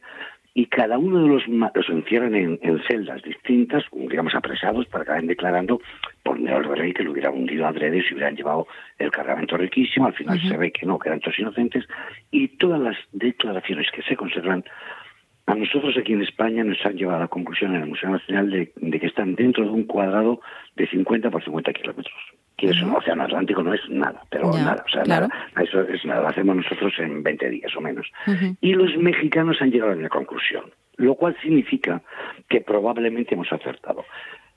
y 0.58 0.66
cada 0.66 0.98
uno 0.98 1.22
de 1.22 1.28
los 1.28 1.46
los 1.46 1.88
encierran 1.88 2.34
en, 2.34 2.58
celdas 2.88 3.22
distintas, 3.22 3.84
digamos 3.92 4.34
apresados, 4.34 4.86
para 4.86 5.04
que 5.04 5.10
vayan 5.12 5.28
declarando 5.28 5.80
por 6.24 6.40
medio 6.40 6.58
del 6.58 6.76
rey 6.76 6.92
que 6.92 7.04
lo 7.04 7.12
hubiera 7.12 7.30
hundido 7.30 7.64
a 7.64 7.68
adrede 7.68 8.02
si 8.02 8.14
hubieran 8.14 8.34
llevado 8.34 8.66
el 8.98 9.12
cargamento 9.12 9.56
riquísimo. 9.56 10.06
Al 10.06 10.14
final 10.14 10.40
se 10.40 10.56
ve 10.56 10.72
que 10.72 10.84
no, 10.84 10.98
que 10.98 11.10
eran 11.10 11.20
todos 11.20 11.38
inocentes. 11.38 11.84
Y 12.32 12.48
todas 12.48 12.80
las 12.80 12.96
declaraciones 13.12 13.86
que 13.92 14.02
se 14.02 14.16
conservan, 14.16 14.64
a 15.48 15.54
nosotros 15.54 15.96
aquí 15.96 16.12
en 16.12 16.22
España 16.22 16.62
nos 16.62 16.84
han 16.84 16.96
llevado 16.96 17.16
a 17.16 17.22
la 17.22 17.28
conclusión 17.28 17.74
en 17.74 17.82
el 17.82 17.88
Museo 17.88 18.10
Nacional 18.10 18.50
de, 18.50 19.00
que 19.00 19.06
están 19.06 19.34
dentro 19.34 19.64
de 19.64 19.70
un 19.70 19.84
cuadrado 19.84 20.40
de 20.76 20.86
50 20.86 21.30
por 21.30 21.42
50 21.42 21.72
kilómetros 21.72 22.14
que 22.58 22.70
es 22.70 22.82
un 22.82 22.90
océano 22.90 23.22
Atlántico, 23.22 23.62
no 23.62 23.72
es 23.72 23.88
nada, 23.88 24.20
pero 24.30 24.50
nada, 24.50 24.84
o 24.84 24.90
sea, 24.90 25.04
nada. 25.04 25.28
Eso 25.62 25.80
es 25.82 26.04
nada, 26.04 26.22
lo 26.22 26.28
hacemos 26.28 26.56
nosotros 26.56 26.92
en 26.98 27.22
20 27.22 27.50
días 27.50 27.70
o 27.76 27.80
menos. 27.80 28.10
Y 28.60 28.72
los 28.72 28.96
mexicanos 28.96 29.58
han 29.60 29.70
llegado 29.70 29.92
a 29.92 29.94
la 29.94 30.08
conclusión, 30.08 30.64
lo 30.96 31.14
cual 31.14 31.36
significa 31.40 32.02
que 32.48 32.60
probablemente 32.60 33.36
hemos 33.36 33.52
acertado. 33.52 34.04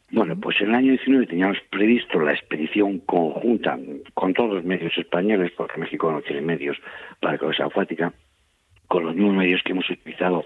Bueno, 0.10 0.36
pues 0.36 0.60
en 0.62 0.70
el 0.70 0.76
año 0.76 0.92
19 0.94 1.28
teníamos 1.28 1.58
previsto 1.70 2.20
la 2.20 2.34
expedición 2.34 2.98
conjunta 3.02 3.78
con 4.16 4.34
todos 4.34 4.56
los 4.56 4.64
medios 4.64 4.98
españoles, 4.98 5.52
porque 5.56 5.80
México 5.80 6.12
no 6.12 6.24
tiene 6.24 6.42
medios 6.42 6.78
para 7.20 7.34
la 7.34 7.38
cosa 7.38 7.66
acuática, 7.66 8.12
con 8.92 9.06
los 9.06 9.16
mismos 9.16 9.36
medios 9.36 9.62
que 9.64 9.72
hemos 9.72 9.90
utilizado 9.90 10.44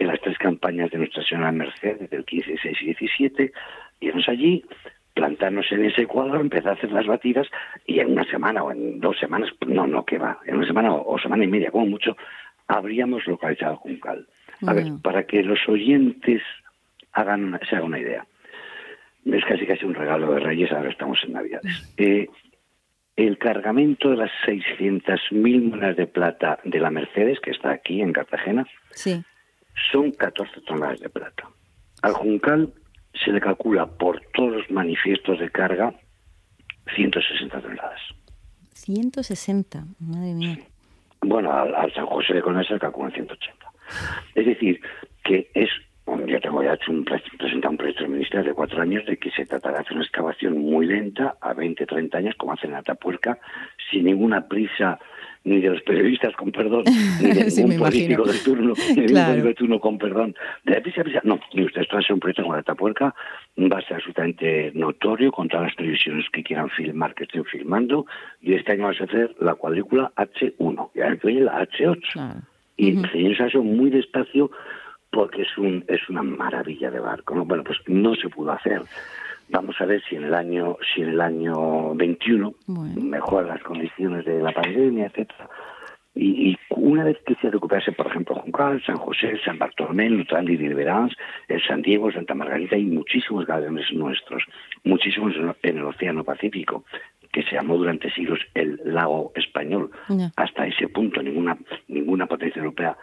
en 0.00 0.06
las 0.06 0.20
tres 0.20 0.38
campañas 0.38 0.90
de 0.90 0.98
Nuestra 0.98 1.22
Señora 1.22 1.52
Merced, 1.52 2.08
del 2.08 2.24
15, 2.24 2.48
16 2.52 2.78
y 2.80 2.84
17, 2.86 3.52
íbamos 4.00 4.28
allí, 4.28 4.64
plantarnos 5.12 5.70
en 5.72 5.84
ese 5.84 6.06
cuadro, 6.06 6.40
empezar 6.40 6.70
a 6.70 6.74
hacer 6.74 6.90
las 6.90 7.06
batidas 7.06 7.46
y 7.86 8.00
en 8.00 8.12
una 8.12 8.24
semana 8.24 8.64
o 8.64 8.72
en 8.72 8.98
dos 8.98 9.18
semanas, 9.18 9.50
no, 9.66 9.86
no, 9.86 10.06
que 10.06 10.16
va, 10.16 10.38
en 10.46 10.56
una 10.56 10.66
semana 10.66 10.94
o, 10.94 11.18
semana 11.18 11.44
y 11.44 11.48
media, 11.48 11.70
como 11.70 11.84
mucho, 11.84 12.16
habríamos 12.66 13.26
localizado 13.26 13.76
Juncal. 13.76 14.26
A 14.66 14.72
ver, 14.72 14.86
para 15.02 15.24
que 15.24 15.42
los 15.42 15.58
oyentes 15.68 16.42
hagan, 17.12 17.60
se 17.68 17.76
hagan 17.76 17.88
una 17.88 17.98
idea. 17.98 18.26
Es 19.26 19.44
casi 19.44 19.66
casi 19.66 19.84
un 19.84 19.94
regalo 19.94 20.32
de 20.32 20.40
Reyes, 20.40 20.72
ahora 20.72 20.90
estamos 20.90 21.18
en 21.24 21.34
Navidades. 21.34 21.94
Eh, 21.98 22.28
el 23.16 23.36
cargamento 23.36 24.08
de 24.08 24.16
las 24.16 24.30
600.000 24.46 25.70
monedas 25.70 25.96
de 25.96 26.06
plata 26.06 26.58
de 26.64 26.78
la 26.78 26.90
Mercedes, 26.90 27.38
que 27.40 27.50
está 27.50 27.70
aquí 27.70 28.00
en 28.00 28.14
Cartagena, 28.14 28.66
sí. 28.92 29.22
Son 29.92 30.10
14 30.12 30.60
toneladas 30.62 31.00
de 31.00 31.08
plata. 31.08 31.48
Al 32.02 32.12
Juncal 32.14 32.72
se 33.24 33.32
le 33.32 33.40
calcula 33.40 33.86
por 33.86 34.20
todos 34.32 34.52
los 34.52 34.70
manifiestos 34.70 35.38
de 35.38 35.50
carga 35.50 35.94
160 36.94 37.60
toneladas. 37.60 38.00
160, 38.72 39.84
madre 40.00 40.34
mía. 40.34 40.58
Bueno, 41.22 41.52
al, 41.52 41.92
San 41.92 42.06
José 42.06 42.34
de 42.34 42.42
Colón 42.42 42.64
se 42.64 42.78
calculan 42.78 43.12
180. 43.12 43.72
Es 44.34 44.46
decir, 44.46 44.80
que 45.24 45.50
es 45.54 45.68
yo 46.26 46.40
tengo 46.40 46.62
ya 46.62 46.74
hecho 46.74 46.90
un, 46.90 47.04
presentado 47.04 47.70
un 47.70 47.76
proyecto 47.76 48.02
del 48.02 48.12
Ministerio 48.12 48.44
de 48.44 48.54
cuatro 48.54 48.82
años 48.82 49.04
de 49.06 49.16
que 49.16 49.30
se 49.30 49.46
tratará 49.46 49.76
de 49.76 49.80
hacer 49.82 49.94
una 49.94 50.04
excavación 50.04 50.58
muy 50.58 50.86
lenta, 50.86 51.36
a 51.40 51.52
20, 51.54 51.86
30 51.86 52.18
años, 52.18 52.34
como 52.36 52.52
hacen 52.52 52.70
en 52.70 52.76
Atapuerca, 52.76 53.38
sin 53.90 54.04
ninguna 54.04 54.48
prisa 54.48 54.98
ni 55.44 55.60
de 55.60 55.70
los 55.70 55.82
periodistas, 55.82 56.34
con 56.36 56.52
perdón, 56.52 56.84
ni 57.22 57.30
de 57.32 57.44
ningún 57.44 57.78
político 57.78 58.24
de 58.24 58.38
turno, 58.38 58.74
ni 58.88 59.06
de 59.06 59.12
ningún 59.12 59.42
de 59.42 59.54
turno, 59.54 59.80
con 59.80 59.98
perdón. 59.98 60.34
De 60.64 60.80
prisa, 60.80 61.02
prisa. 61.02 61.20
No, 61.24 61.40
ni 61.54 61.64
usted, 61.64 61.82
a 61.90 62.02
ser 62.02 62.12
un 62.12 62.20
proyecto 62.20 62.44
con 62.44 62.56
Atapuerca, 62.56 63.14
va 63.58 63.78
a 63.78 63.82
ser 63.82 63.94
absolutamente 63.96 64.72
notorio 64.74 65.32
con 65.32 65.48
todas 65.48 65.66
las 65.66 65.76
televisiones 65.76 66.26
que 66.32 66.42
quieran 66.42 66.70
filmar, 66.70 67.14
que 67.14 67.24
estén 67.24 67.44
filmando, 67.44 68.06
y 68.40 68.54
este 68.54 68.72
año 68.72 68.84
va 68.84 68.90
a 68.90 69.04
hacer 69.04 69.34
la 69.40 69.54
cuadrícula 69.54 70.12
H1, 70.16 70.90
y 70.94 71.00
ahora 71.00 71.18
viene 71.22 71.40
la 71.42 71.66
H8. 71.66 72.42
Y 72.76 72.96
uh 72.96 73.02
-huh. 73.02 73.62
muy 73.62 73.90
despacio 73.90 74.50
porque 75.10 75.42
es 75.42 75.58
un 75.58 75.84
es 75.88 76.08
una 76.08 76.22
maravilla 76.22 76.90
de 76.90 77.00
barco. 77.00 77.34
¿no? 77.34 77.44
Bueno, 77.44 77.64
pues 77.64 77.78
no 77.86 78.14
se 78.14 78.28
pudo 78.28 78.52
hacer. 78.52 78.82
Vamos 79.50 79.76
a 79.80 79.84
ver 79.84 80.02
si 80.08 80.16
en 80.16 80.24
el 80.24 80.34
año 80.34 80.76
si 80.94 81.02
en 81.02 81.10
el 81.10 81.20
año 81.20 81.94
21 81.94 82.54
mejoran 83.02 83.48
las 83.48 83.62
condiciones 83.62 84.24
de 84.24 84.40
la 84.40 84.52
pandemia, 84.52 85.06
etcétera. 85.06 85.48
Y, 86.14 86.56
una 86.70 87.04
vez 87.04 87.18
que 87.24 87.36
se 87.36 87.50
recuperase, 87.50 87.92
por 87.92 88.08
ejemplo, 88.08 88.34
Juncal, 88.36 88.82
San 88.84 88.96
José, 88.96 89.38
San 89.44 89.58
Bartolomé, 89.58 90.10
Lutrán 90.10 90.48
y 90.48 90.56
Liberans, 90.56 91.14
el 91.46 91.62
San 91.62 91.82
Diego, 91.82 92.10
Santa 92.10 92.34
Margarita 92.34 92.76
y 92.76 92.84
muchísimos 92.84 93.46
galeones 93.46 93.92
nuestros, 93.92 94.42
muchísimos 94.82 95.34
en 95.62 95.78
el 95.78 95.84
Océano 95.84 96.24
Pacífico, 96.24 96.84
que 97.32 97.42
se 97.44 97.54
llamó 97.54 97.76
durante 97.76 98.10
siglos 98.10 98.40
el 98.54 98.80
lago 98.84 99.30
español. 99.36 99.90
Hasta 100.36 100.66
ese 100.66 100.88
punto 100.88 101.22
ninguna 101.22 101.56
ninguna 101.86 102.26
potencia 102.26 102.58
europea 102.58 102.96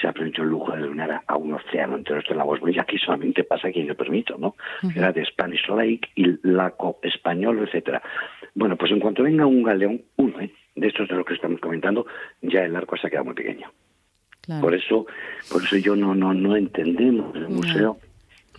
se 0.00 0.08
ha 0.08 0.12
permitido 0.12 0.44
el 0.44 0.50
lujo 0.50 0.72
de 0.72 0.82
donar 0.82 1.22
a 1.26 1.36
un 1.36 1.52
océano 1.54 1.96
entero 1.96 2.20
este 2.20 2.34
lago 2.34 2.56
y 2.68 2.78
aquí 2.78 2.98
solamente 2.98 3.44
pasa 3.44 3.70
quien 3.70 3.86
yo 3.86 3.96
permito, 3.96 4.36
¿no? 4.38 4.54
Era 4.94 5.12
de 5.12 5.24
Spanish 5.24 5.68
Lake 5.68 6.08
y 6.14 6.38
Lago 6.42 6.98
Español, 7.02 7.58
etcétera. 7.66 8.02
Bueno, 8.54 8.76
pues 8.76 8.92
en 8.92 9.00
cuanto 9.00 9.22
venga 9.22 9.46
un 9.46 9.62
galeón, 9.62 10.02
uno, 10.16 10.40
¿eh? 10.40 10.52
de 10.74 10.88
estos 10.88 11.08
de 11.08 11.16
lo 11.16 11.24
que 11.24 11.34
estamos 11.34 11.60
comentando, 11.60 12.06
ya 12.40 12.64
el 12.64 12.74
arco 12.76 12.96
se 12.96 13.06
ha 13.06 13.10
quedado 13.10 13.26
muy 13.26 13.34
pequeño. 13.34 13.70
Por 14.60 14.74
eso, 14.74 15.06
por 15.52 15.62
eso 15.62 15.76
yo 15.76 15.94
no, 15.94 16.14
no, 16.14 16.34
no 16.34 16.56
entendemos 16.56 17.36
el 17.36 17.48
museo 17.50 17.98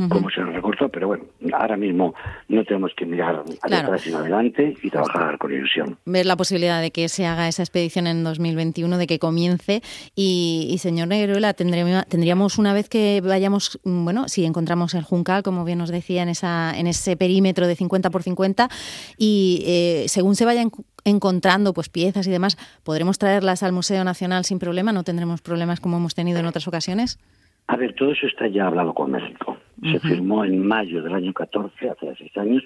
cómo 0.10 0.29
se 0.29 0.41
nos 0.41 0.53
recortó, 0.53 0.89
pero 0.89 1.08
bueno, 1.08 1.25
ahora 1.53 1.77
mismo 1.77 2.13
no 2.48 2.63
tenemos 2.63 2.91
que 2.96 3.05
mirar 3.05 3.43
atrás 3.62 4.01
sino 4.01 4.20
adelante 4.20 4.75
y 4.81 4.89
trabajar 4.89 5.38
con 5.38 5.51
ilusión. 5.51 5.98
Ver 6.05 6.25
la 6.25 6.36
posibilidad 6.36 6.81
de 6.81 6.91
que 6.91 7.10
se 7.10 7.25
haga 7.25 7.48
esa 7.48 7.63
expedición 7.63 8.08
en 8.08 8.24
2021, 8.24 8.98
de 8.98 9.08
que 9.08 9.20
comience 9.20 9.81
y, 10.15 10.75
señor 10.79 11.08
Negruela, 11.08 11.53
tendríamos 11.53 12.58
una 12.58 12.74
vez 12.74 12.89
que 12.89 13.22
vayamos, 13.24 13.79
bueno, 13.84 14.27
si 14.27 14.46
encontramos 14.46 14.93
el 14.93 15.03
Juncal, 15.03 15.43
como 15.43 15.65
bien 15.65 15.77
nos 15.77 15.89
decía, 15.89 16.24
en, 16.24 16.29
esa, 16.29 16.77
en 16.77 16.88
ese 16.88 17.17
perímetro 17.17 17.67
de 17.67 17.75
50 17.75 18.10
por 18.10 18.24
50 18.24 18.70
y 19.17 19.63
eh, 19.65 20.05
según 20.08 20.36
se 20.36 20.46
vayan 20.46 20.72
encontrando 21.03 21.74
pues 21.74 21.89
piezas 21.89 22.27
y 22.27 22.31
demás, 22.31 22.58
¿podremos 22.84 23.17
traerlas 23.17 23.63
al 23.63 23.72
Museo 23.72 24.03
Nacional 24.03 24.46
sin 24.46 24.60
problema? 24.60 24.91
¿No 24.91 25.03
tendremos 25.03 25.41
problemas 25.41 25.79
como 25.79 25.98
hemos 25.98 26.15
tenido 26.15 26.39
en 26.39 26.46
otras 26.46 26.67
ocasiones? 26.67 27.20
A 27.67 27.77
ver, 27.77 27.93
todo 27.96 28.12
eso 28.12 28.27
está 28.27 28.48
ya 28.48 28.67
hablado 28.67 28.93
con 28.93 29.12
México. 29.12 29.50
Se 29.81 30.00
firmó 30.00 30.45
en 30.45 30.65
mayo 30.65 31.01
del 31.01 31.15
año 31.15 31.33
14, 31.33 31.89
hace 31.89 32.15
seis 32.15 32.38
años, 32.38 32.63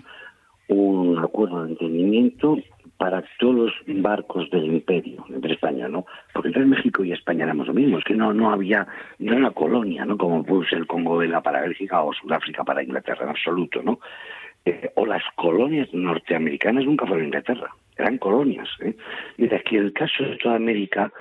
un 0.67 1.17
acuerdo 1.19 1.63
de 1.63 1.72
entendimiento 1.72 2.57
para 2.98 3.24
todos 3.39 3.55
los 3.55 3.74
barcos 4.01 4.50
del 4.50 4.65
imperio, 4.65 5.25
entre 5.29 5.53
España, 5.53 5.88
¿no? 5.88 6.05
Porque 6.34 6.50
entre 6.50 6.65
México 6.65 7.03
y 7.03 7.12
España 7.12 7.43
éramos 7.43 7.67
lo 7.67 7.74
mismo, 7.74 8.00
es 8.00 8.03
que 8.03 8.15
no, 8.15 8.34
no 8.34 8.51
había, 8.51 8.88
no 9.19 9.31
era 9.31 9.39
una 9.39 9.51
colonia, 9.51 10.05
¿no? 10.05 10.17
Como 10.17 10.43
pudo 10.43 10.63
ser 10.65 10.79
el 10.79 10.88
Congo 10.88 11.22
la 11.24 11.41
para 11.41 11.62
Bélgica 11.62 12.01
o 12.01 12.13
Sudáfrica 12.13 12.63
para 12.63 12.84
Inglaterra, 12.84 13.24
en 13.24 13.29
absoluto, 13.29 13.81
¿no? 13.84 14.00
Eh, 14.65 14.91
o 14.95 15.05
las 15.05 15.24
colonias 15.36 15.93
norteamericanas 15.93 16.86
nunca 16.86 17.05
fueron 17.05 17.25
Inglaterra, 17.25 17.69
eran 17.98 18.17
colonias. 18.17 18.67
¿eh? 18.81 18.95
Mientras 19.38 19.63
que 19.63 19.77
el 19.77 19.93
caso 19.93 20.24
de 20.24 20.38
toda 20.38 20.55
América 20.55 21.12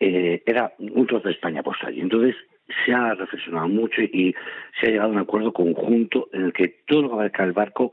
eh, 0.00 0.42
era 0.46 0.72
un 0.78 1.06
trozo 1.06 1.28
de 1.28 1.34
España 1.34 1.62
postal. 1.62 1.94
Y 1.94 2.00
entonces 2.00 2.34
se 2.84 2.92
ha 2.92 3.14
reflexionado 3.14 3.68
mucho 3.68 4.02
y 4.02 4.34
se 4.80 4.86
ha 4.86 4.90
llegado 4.90 5.10
a 5.10 5.12
un 5.12 5.18
acuerdo 5.18 5.52
conjunto 5.52 6.28
en 6.32 6.46
el 6.46 6.52
que 6.52 6.68
todo 6.86 7.02
lo 7.02 7.08
que 7.08 7.14
abarca 7.14 7.44
el 7.44 7.52
barco 7.52 7.92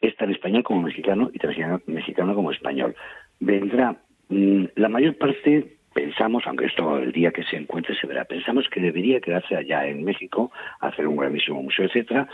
es 0.00 0.16
tan 0.16 0.30
español 0.30 0.62
como 0.62 0.82
mexicano 0.82 1.30
y 1.32 1.38
tan 1.38 1.82
mexicano 1.86 2.34
como 2.34 2.50
español. 2.50 2.94
Vendrá 3.40 3.96
mm, 4.28 4.64
la 4.76 4.88
mayor 4.88 5.16
parte 5.16 5.78
pensamos, 5.92 6.44
aunque 6.46 6.66
esto 6.66 6.98
el 6.98 7.12
día 7.12 7.32
que 7.32 7.44
se 7.44 7.56
encuentre 7.56 7.94
se 7.94 8.06
verá, 8.06 8.24
pensamos 8.24 8.66
que 8.70 8.80
debería 8.80 9.20
quedarse 9.20 9.56
allá 9.56 9.86
en 9.86 10.04
México, 10.04 10.50
hacer 10.80 11.06
un 11.06 11.16
grandísimo 11.16 11.62
museo, 11.62 11.86
etcétera, 11.86 12.28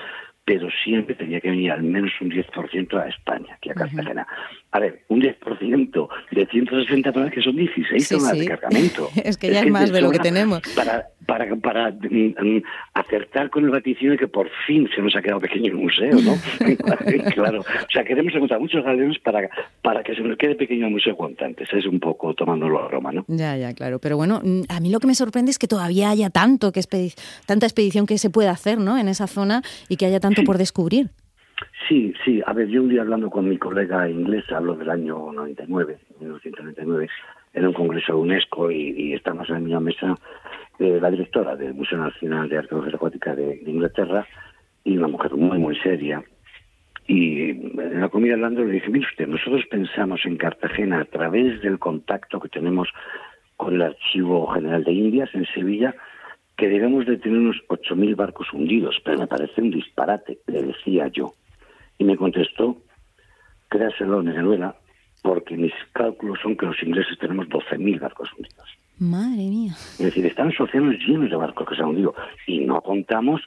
pero 0.45 0.68
siempre 0.83 1.14
tenía 1.14 1.40
que 1.40 1.50
venir 1.50 1.71
al 1.71 1.83
menos 1.83 2.11
un 2.23 2.30
10% 2.30 2.99
a 2.99 3.09
España, 3.09 3.59
que 3.61 3.71
a 3.71 3.75
Cartagena. 3.75 4.26
A 4.71 4.80
ver, 4.80 5.02
un 5.09 5.21
10% 5.21 6.09
de 6.30 6.47
160 6.47 7.12
toneladas 7.12 7.35
que 7.35 7.42
son 7.42 7.54
16 7.54 8.09
toneladas 8.09 8.38
de 8.38 8.47
cargamento. 8.47 9.11
Es 9.25 9.37
que 9.37 9.50
ya 9.50 9.61
es, 9.61 9.71
más 9.71 9.92
de 9.92 10.00
lo 10.00 10.11
que 10.11 10.21
tenemos. 10.21 10.62
Para, 10.75 11.09
para, 11.28 11.54
para 11.56 11.90
mm, 11.90 12.35
mm, 12.40 12.62
acertar 12.94 13.50
con 13.50 13.62
el 13.62 13.70
vaticinio 13.70 14.12
de 14.12 14.18
que 14.18 14.28
por 14.28 14.49
fin 14.66 14.88
se 14.94 15.02
nos 15.02 15.14
ha 15.14 15.20
quedado 15.20 15.40
pequeño 15.40 15.66
el 15.66 15.75
museo, 15.75 16.16
¿no? 16.25 16.35
claro. 17.35 17.61
O 17.61 17.92
sea, 17.92 18.02
queremos 18.02 18.35
encontrar 18.35 18.58
muchos 18.58 18.82
galeones 18.82 19.18
para, 19.18 19.47
para 19.82 20.02
que 20.02 20.14
se 20.14 20.23
nos 20.23 20.38
quede 20.38 20.54
pequeño 20.54 20.87
el 20.87 20.92
museo 20.92 21.14
cuanto 21.14 21.44
antes. 21.44 21.68
Es 21.70 21.85
un 21.85 22.00
poco 22.00 22.32
tomándolo 22.32 22.82
a 22.82 22.88
Roma, 22.88 23.12
¿no? 23.12 23.26
Ya, 23.28 23.58
ya, 23.58 23.75
claro. 23.75 23.99
Pero 23.99 24.16
bueno, 24.16 24.40
mm, 24.42 24.62
a 24.70 24.80
mí 24.80 24.90
lo 24.90 25.00
que 25.00 25.06
me 25.06 25.14
sorprende 25.14 25.50
es 25.50 25.58
que 25.58 25.68
todavía 25.68 26.08
haya 26.08 26.30
tanto 26.30 26.73
que 26.73 26.80
tanta 27.44 27.66
expedición 27.66 28.06
que 28.06 28.16
se 28.16 28.30
pueda 28.30 28.50
hacer, 28.50 28.78
¿no? 28.78 28.97
En 28.97 29.08
esa 29.08 29.26
zona 29.26 29.61
y 29.90 29.97
que 29.99 30.06
haya 30.06 30.20
tanto 30.20 30.44
por 30.44 30.56
descubrir. 30.56 31.11
Sí, 31.88 32.14
sí. 32.25 32.40
A 32.47 32.54
ver, 32.54 32.68
yo 32.68 32.80
un 32.80 32.88
día 32.88 33.02
hablando 33.02 33.28
con 33.28 33.47
mi 33.47 33.58
colega 33.58 34.08
inglés, 34.08 34.44
hablo 34.50 34.76
del 34.76 34.88
año 34.88 35.30
99, 35.30 35.99
1999, 36.20 37.08
en 37.54 37.66
un 37.66 37.73
congreso 37.73 38.12
de 38.12 38.18
UNESCO 38.18 38.70
y, 38.70 39.12
estamos 39.14 39.49
en 39.49 39.54
la 39.54 39.61
misma 39.61 39.80
mesa 39.80 40.14
la 40.78 41.11
directora 41.11 41.56
del 41.56 41.75
Museo 41.75 41.99
Nacional 41.99 42.49
de 42.49 42.58
Arqueología 42.58 42.94
Acuática 42.94 43.35
de, 43.35 43.61
Inglaterra 43.66 44.26
y 44.85 44.97
una 44.97 45.08
mujer 45.08 45.35
muy, 45.35 45.58
muy 45.58 45.76
seria. 45.80 46.23
Y 47.06 47.50
en 47.50 48.00
la 48.00 48.08
comida 48.08 48.35
hablando 48.35 48.64
le 48.64 48.73
dije, 48.73 48.90
mire 48.90 49.06
usted, 49.06 49.26
nosotros 49.26 49.64
pensamos 49.70 50.20
en 50.25 50.37
Cartagena 50.37 51.00
a 51.00 51.04
través 51.04 51.61
del 51.62 51.78
contacto 51.78 52.38
que 52.38 52.49
tenemos 52.49 52.88
con 53.56 53.75
el 53.75 53.82
Archivo 53.82 54.47
General 54.49 54.85
de 54.85 54.92
Indias 54.92 55.30
en 55.35 55.47
Sevilla, 55.47 55.94
que 56.56 56.68
debemos 56.68 57.06
de 57.06 57.16
tener 57.16 57.38
unos 57.38 57.56
8.000 57.68 58.14
barcos 58.14 58.52
hundidos, 58.52 59.00
pero 59.04 59.18
me 59.18 59.26
parece 59.26 59.61
un 59.61 59.70
disparate, 59.70 60.38
le 60.47 60.62
decía 60.62 61.08
yo. 61.08 61.32
Y 61.99 62.04
me 62.04 62.16
contestó, 62.16 62.76
créaselo, 63.68 64.23
Neruela, 64.23 64.76
porque 65.23 65.56
mis 65.56 65.73
cálculos 65.92 66.38
son 66.40 66.56
que 66.56 66.66
los 66.66 66.80
ingleses 66.82 67.18
tenemos 67.18 67.49
12.000 67.49 68.00
barcos 68.00 68.30
hundidos. 68.37 68.78
Madre 68.99 69.49
mía. 69.49 69.73
Es 69.73 69.99
decir, 69.99 70.26
están 70.26 70.47
los 70.49 70.61
océanos 70.61 70.97
llenos 71.07 71.31
de 71.31 71.37
barcos 71.37 71.69
que 71.69 71.76
se 71.76 71.83
han 71.83 71.88
hundido. 71.88 72.14
Y 72.47 72.64
no 72.67 72.81
contamos 72.81 73.40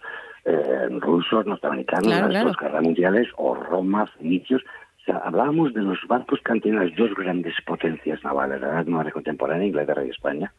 eh, 0.46 0.88
rusos, 1.00 1.46
norteamericanos, 1.46 2.08
las 2.08 2.58
guerras 2.58 2.84
mundiales, 2.84 3.28
o 3.38 3.56
Roma, 3.56 4.08
fenicios. 4.18 4.62
O 4.62 5.04
sea, 5.06 5.18
hablábamos 5.18 5.74
de 5.74 5.82
los 5.82 6.00
barcos 6.08 6.40
que 6.44 6.52
han 6.52 6.62
tenido 6.62 6.84
las 6.84 6.96
dos 6.96 7.14
grandes 7.16 7.56
potencias 7.66 8.24
navales, 8.24 8.62
la 8.62 8.82
edad 8.82 9.12
contemporánea, 9.12 9.68
Inglaterra 9.68 10.06
y 10.06 10.10
España 10.10 10.54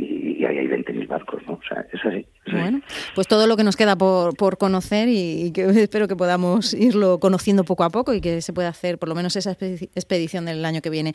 y, 0.00 0.44
ahí 0.44 0.58
hay 0.58 0.66
20.000 0.66 1.06
barcos, 1.06 1.42
¿no? 1.46 1.54
O 1.54 1.60
sea, 1.68 1.84
es 1.92 2.00
así, 2.04 2.26
Bueno, 2.50 2.80
pues 3.14 3.26
todo 3.26 3.46
lo 3.46 3.56
que 3.56 3.64
nos 3.64 3.76
queda 3.76 3.96
por, 3.96 4.36
por 4.36 4.58
conocer 4.58 5.08
y, 5.08 5.52
que 5.52 5.64
espero 5.82 6.08
que 6.08 6.16
podamos 6.16 6.74
irlo 6.74 7.18
conociendo 7.18 7.64
poco 7.64 7.84
a 7.84 7.90
poco 7.90 8.14
y 8.14 8.20
que 8.20 8.40
se 8.40 8.52
pueda 8.52 8.68
hacer 8.68 8.98
por 8.98 9.08
lo 9.08 9.14
menos 9.14 9.36
esa 9.36 9.52
expedición 9.52 10.46
del 10.46 10.64
año 10.64 10.80
que 10.80 10.90
viene. 10.90 11.12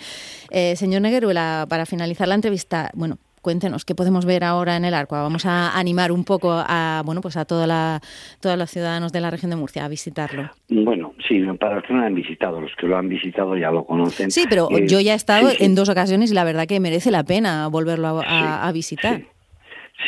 Eh, 0.51 0.75
señor 0.75 1.01
Negueruela, 1.01 1.65
para 1.70 1.86
finalizar 1.86 2.27
la 2.27 2.36
entrevista, 2.36 2.92
bueno, 2.94 3.18
cuéntenos 3.46 3.86
qué 3.86 3.94
podemos 3.94 4.25
ver 4.25 4.44
ahora 4.44 4.75
en 4.75 4.86
el 4.86 4.96
arco. 4.96 5.14
Vamos 5.14 5.46
a 5.46 5.78
animar 5.78 6.12
un 6.12 6.24
poco 6.25 6.52
a 6.52 7.04
bueno 7.06 7.22
pues 7.22 7.38
a 7.38 7.46
toda 7.46 7.68
la, 7.68 8.02
todos 8.42 8.58
los 8.58 8.72
ciudadanos 8.72 9.12
de 9.12 9.22
la 9.22 9.30
región 9.30 9.52
de 9.52 9.56
Murcia 9.56 9.86
a 9.86 9.88
visitarlo. 9.88 10.50
Bueno, 10.68 11.14
sí, 11.28 11.46
para 11.60 11.75
los 11.75 11.84
que 11.84 11.94
no 11.94 12.00
lo 12.00 12.08
han 12.08 12.16
visitado, 12.16 12.60
los 12.60 12.72
que 12.75 12.88
lo 12.88 12.98
han 12.98 13.08
visitado 13.08 13.56
ya 13.56 13.70
lo 13.70 13.86
conocen. 13.86 14.32
Sí, 14.32 14.46
pero 14.50 14.68
eh, 14.72 14.88
yo 14.88 15.00
ya 15.00 15.14
he 15.14 15.16
estado 15.16 15.50
en 15.60 15.75
dos 15.75 15.90
ocasiones 15.90 16.32
y 16.32 16.34
la 16.34 16.44
verdad 16.44 16.66
que 16.66 16.80
merece 16.80 17.12
la 17.12 17.24
pena 17.24 17.68
volverlo 17.68 18.20
a, 18.25 18.72
visitar. 18.72 19.22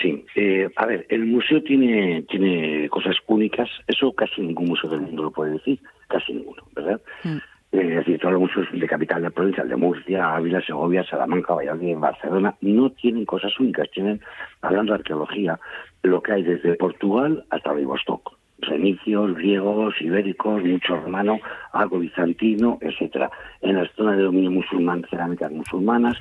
Sí, 0.01 0.25
eh, 0.35 0.67
a 0.75 0.87
ver, 0.87 1.05
el 1.09 1.27
museo 1.27 1.61
tiene, 1.61 2.23
tiene 2.23 2.89
cosas 2.89 3.15
únicas, 3.27 3.69
eso 3.85 4.13
casi 4.13 4.41
ningún 4.41 4.69
museo 4.69 4.89
del 4.89 5.01
mundo 5.01 5.23
lo 5.23 5.31
puede 5.31 5.51
decir, 5.51 5.79
casi 6.07 6.33
ninguno, 6.33 6.63
¿verdad? 6.75 6.99
Mm. 7.23 7.37
Eh, 7.71 7.79
es 7.81 7.95
decir, 7.97 8.19
todos 8.19 8.33
los 8.33 8.41
museos 8.43 8.67
de 8.71 8.87
capital 8.87 9.21
de 9.21 9.31
provincia, 9.31 9.63
de 9.63 9.75
Murcia, 9.75 10.35
Ávila, 10.35 10.61
Segovia, 10.61 11.03
Salamanca, 11.03 11.53
Valladolid, 11.53 11.97
Barcelona, 11.97 12.55
no 12.61 12.89
tienen 12.91 13.25
cosas 13.25 13.59
únicas, 13.59 13.89
tienen, 13.91 14.21
hablando 14.61 14.93
de 14.93 14.99
arqueología, 14.99 15.59
lo 16.03 16.21
que 16.21 16.31
hay 16.31 16.43
desde 16.43 16.75
Portugal 16.75 17.43
hasta 17.49 17.71
Vladivostok. 17.71 18.37
Fenicios, 18.67 19.35
griegos, 19.35 19.93
ibéricos, 20.01 20.63
mucho 20.63 20.95
romano, 20.95 21.39
algo 21.73 21.99
bizantino, 21.99 22.79
etcétera. 22.81 23.29
En 23.61 23.75
la 23.75 23.87
zona 23.95 24.15
de 24.15 24.23
dominio 24.23 24.49
musulmán, 24.49 25.05
cerámicas 25.09 25.51
musulmanas, 25.51 26.17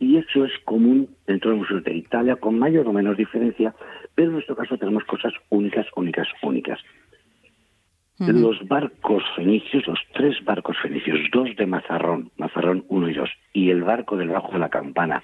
y 0.00 0.16
eso 0.16 0.44
es 0.44 0.52
común 0.64 1.08
en 1.26 1.40
todos 1.40 1.56
los 1.56 1.62
museos 1.62 1.84
de 1.84 1.94
Italia, 1.94 2.36
con 2.36 2.58
mayor 2.58 2.86
o 2.86 2.92
menor 2.92 3.16
diferencia, 3.16 3.74
Pero 4.14 4.28
en 4.28 4.34
nuestro 4.34 4.56
caso 4.56 4.76
tenemos 4.76 5.04
cosas 5.04 5.32
únicas, 5.48 5.86
únicas, 5.94 6.28
únicas. 6.42 6.80
Los 8.18 8.66
barcos 8.66 9.22
fenicios, 9.36 9.86
los 9.86 10.00
tres 10.12 10.44
barcos 10.44 10.76
fenicios, 10.82 11.20
dos 11.32 11.54
de 11.56 11.66
Mazarrón, 11.66 12.32
Mazarrón 12.36 12.84
1 12.88 13.08
y 13.10 13.14
2, 13.14 13.30
y 13.52 13.70
el 13.70 13.84
barco 13.84 14.16
del 14.16 14.30
Bajo 14.30 14.52
de 14.52 14.58
la 14.58 14.68
Campana, 14.68 15.22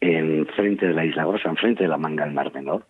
en 0.00 0.46
frente 0.48 0.86
de 0.86 0.92
la 0.92 1.06
Isla 1.06 1.24
Grosa, 1.24 1.48
en 1.48 1.56
frente 1.56 1.84
de 1.84 1.88
la 1.88 1.96
Manga 1.96 2.24
del 2.24 2.34
Mar 2.34 2.52
Menor, 2.52 2.84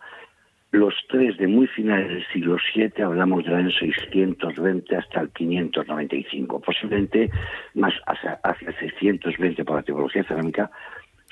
los 0.73 0.95
tres 1.09 1.37
de 1.38 1.47
muy 1.47 1.69
finales 1.69 2.09
del 2.09 2.26
siglo 2.33 2.57
VII, 2.75 3.05
hablamos 3.05 3.45
del 3.45 3.55
año 3.55 3.71
620 3.71 4.97
hasta 4.97 5.21
el 5.21 5.31
595, 5.31 6.61
posiblemente 6.61 7.31
más 7.75 7.95
hacia, 8.07 8.41
hacia 8.43 8.69
el 8.69 8.75
620 8.76 9.65
por 9.65 9.76
la 9.76 9.83
tipología 9.83 10.25
cerámica, 10.25 10.71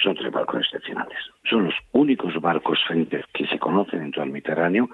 son 0.02 0.14
tres 0.14 0.32
barcos 0.32 0.60
excepcionales. 0.60 1.18
Son 1.48 1.64
los 1.64 1.74
únicos 1.92 2.40
barcos 2.40 2.78
fenicios 2.86 3.24
que 3.32 3.46
se 3.46 3.58
conocen 3.58 4.02
en 4.02 4.10
todo 4.12 4.24
el 4.24 4.30
Mediterráneo 4.30 4.88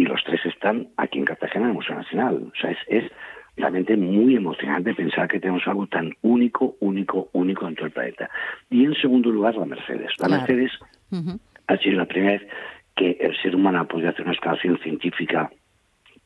y 0.00 0.04
los 0.04 0.24
tres 0.24 0.40
están 0.46 0.88
aquí 0.96 1.18
en 1.18 1.26
Cartagena, 1.26 1.66
en 1.66 1.70
el 1.72 1.74
Museo 1.74 1.94
Nacional. 1.94 2.50
O 2.50 2.58
sea, 2.58 2.74
es, 2.86 3.04
realmente 3.54 3.98
muy 3.98 4.34
emocionante 4.34 4.94
pensar 4.94 5.28
que 5.28 5.38
tenemos 5.38 5.66
algo 5.66 5.86
tan 5.88 6.14
único, 6.22 6.76
único, 6.80 7.28
único 7.34 7.68
en 7.68 7.74
todo 7.74 7.84
el 7.84 7.92
planeta. 7.92 8.30
Y 8.70 8.86
en 8.86 8.94
segundo 8.94 9.30
lugar, 9.30 9.56
la 9.56 9.66
Mercedes. 9.66 10.12
La 10.18 10.28
Mercedes 10.28 10.72
ha 11.66 11.76
sido 11.76 11.98
la 11.98 12.06
primera 12.06 12.32
vez 12.38 12.48
que 12.96 13.18
el 13.20 13.36
ser 13.42 13.54
humano 13.54 13.80
ha 13.80 13.84
podido 13.84 14.08
hacer 14.08 14.22
una 14.22 14.32
excavación 14.32 14.78
científica 14.78 15.50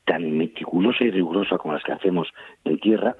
tan 0.04 0.38
meticulosa 0.38 1.02
y 1.02 1.10
rigurosa 1.10 1.58
como 1.58 1.74
las 1.74 1.82
que 1.82 1.92
hacemos 1.94 2.28
en 2.64 2.78
tierra 2.78 3.16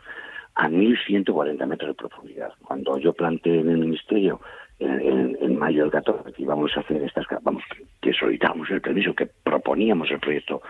a 0.55 0.69
1.140 0.69 1.67
metros 1.67 1.89
de 1.89 1.95
profundidad. 1.95 2.53
Cuando 2.63 2.97
yo 2.99 3.13
planteé 3.13 3.59
en 3.59 3.71
el 3.71 3.79
Ministerio 3.79 4.41
en, 4.85 5.59
mayo 5.59 5.83
del 5.83 5.93
14 5.93 6.33
que 6.33 6.43
íbamos 6.43 6.77
a 6.77 6.81
hacer 6.81 7.03
estas, 7.03 7.27
vamos, 7.43 7.63
que 8.01 8.13
solicitamos 8.13 8.71
el 8.71 8.81
permiso, 8.81 9.15
que 9.15 9.27
proponíamos 9.27 10.11
el 10.11 10.21
proyecto 10.21 10.63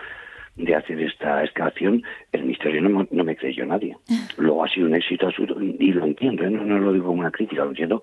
de 0.55 0.73
hacer 0.73 0.99
esta 1.01 1.43
excavación, 1.43 2.01
el 2.31 2.43
Ministerio 2.43 2.81
no, 2.81 3.07
no 3.11 3.23
me 3.23 3.35
creyó 3.35 3.65
nadie. 3.65 3.97
Luego 4.37 4.63
ha 4.63 4.69
sido 4.69 4.87
un 4.87 4.95
éxito 4.95 5.27
absoluto, 5.27 5.61
y 5.61 5.91
lo 5.91 6.05
entiendo, 6.05 6.43
¿eh? 6.43 6.49
no, 6.49 6.63
no 6.63 6.79
lo 6.79 6.93
digo 6.93 7.07
como 7.07 7.19
una 7.19 7.31
crítica, 7.31 7.63
lo 7.63 7.71
entiendo, 7.71 8.01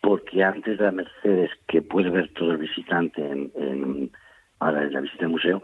porque 0.00 0.42
antes 0.44 0.78
de 0.78 0.84
la 0.84 0.92
Mercedes, 0.92 1.50
que 1.66 1.82
puede 1.82 2.10
ver 2.10 2.28
todo 2.34 2.52
el 2.52 2.58
visitante 2.58 3.20
en, 3.20 3.50
en 3.56 4.10
ahora 4.60 4.84
en 4.84 4.92
la 4.92 5.00
visita 5.00 5.24
al 5.24 5.32
museo, 5.32 5.62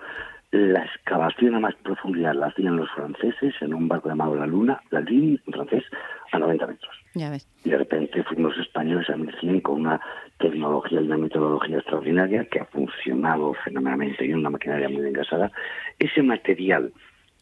la 0.54 0.84
excavación 0.84 1.56
a 1.56 1.60
más 1.60 1.74
profundidad 1.82 2.32
la 2.32 2.46
hacían 2.46 2.76
los 2.76 2.88
franceses 2.92 3.54
en 3.60 3.74
un 3.74 3.88
barco 3.88 4.08
llamado 4.08 4.36
La 4.36 4.46
Luna, 4.46 4.80
la 4.90 5.00
Lune, 5.00 5.40
en 5.44 5.52
francés, 5.52 5.82
a 6.30 6.38
90 6.38 6.66
metros. 6.68 6.96
Ya 7.14 7.28
ves. 7.28 7.48
Y 7.64 7.70
de 7.70 7.78
repente 7.78 8.22
fuimos 8.22 8.56
los 8.56 8.66
españoles 8.66 9.10
a 9.10 9.16
1100 9.16 9.60
con 9.62 9.80
una 9.80 10.00
tecnología 10.38 11.00
y 11.00 11.06
una 11.06 11.18
metodología 11.18 11.78
extraordinaria 11.78 12.44
que 12.44 12.60
ha 12.60 12.66
funcionado 12.66 13.54
fenomenalmente 13.64 14.24
y 14.24 14.32
una 14.32 14.50
maquinaria 14.50 14.88
muy 14.88 15.04
engasada. 15.04 15.50
Ese 15.98 16.22
material 16.22 16.92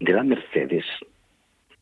de 0.01 0.13
la 0.15 0.23
Mercedes, 0.23 0.87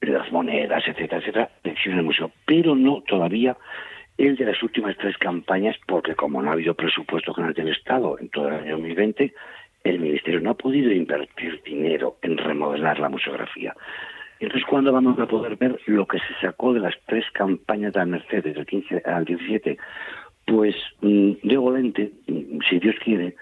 de 0.00 0.10
las 0.10 0.32
monedas, 0.32 0.82
etcétera, 0.84 1.18
etcétera, 1.18 1.50
existe 1.62 1.90
en 1.90 1.99
el 1.99 2.04
museo, 2.06 2.32
pero 2.44 2.75
no 2.75 3.02
todavía 3.06 3.56
el 4.18 4.34
de 4.34 4.46
las 4.46 4.60
últimas 4.64 4.96
tres 4.96 5.16
campañas, 5.16 5.76
porque 5.87 6.16
como 6.16 6.42
no 6.42 6.50
ha 6.50 6.54
habido 6.54 6.75
presupuesto 6.75 7.32
general 7.34 7.54
del 7.54 7.68
Estado 7.68 8.18
en 8.18 8.28
todo 8.30 8.49
el 8.49 8.54
año 8.54 8.72
2020, 8.72 9.32
el 9.84 10.00
Ministerio 10.00 10.40
no 10.40 10.50
ha 10.50 10.54
podido 10.54 10.92
invertir 10.92 11.62
dinero 11.64 12.16
en 12.22 12.37
remodelar 12.37 12.99
la 12.99 13.08
museografía. 13.08 13.75
Entonces, 14.38 14.66
¿cuándo 14.68 14.92
vamos 14.92 15.18
a 15.18 15.26
poder 15.26 15.56
ver 15.56 15.78
lo 15.87 16.06
que 16.06 16.18
se 16.18 16.34
sacó 16.40 16.72
de 16.72 16.80
las 16.80 16.94
tres 17.06 17.25
campañas 17.32 17.92
de 17.92 17.99
la 18.00 18.06
Mercedes, 18.06 18.54
del 18.54 18.66
15 18.66 19.02
al 19.04 19.25
17? 19.25 19.76
Pues, 20.46 20.75
mm, 21.02 21.32
de 21.42 21.72
lente, 21.72 22.12
mm, 22.26 22.58
si 22.68 22.78
Dios 22.78 22.96
quiere, 23.04 23.37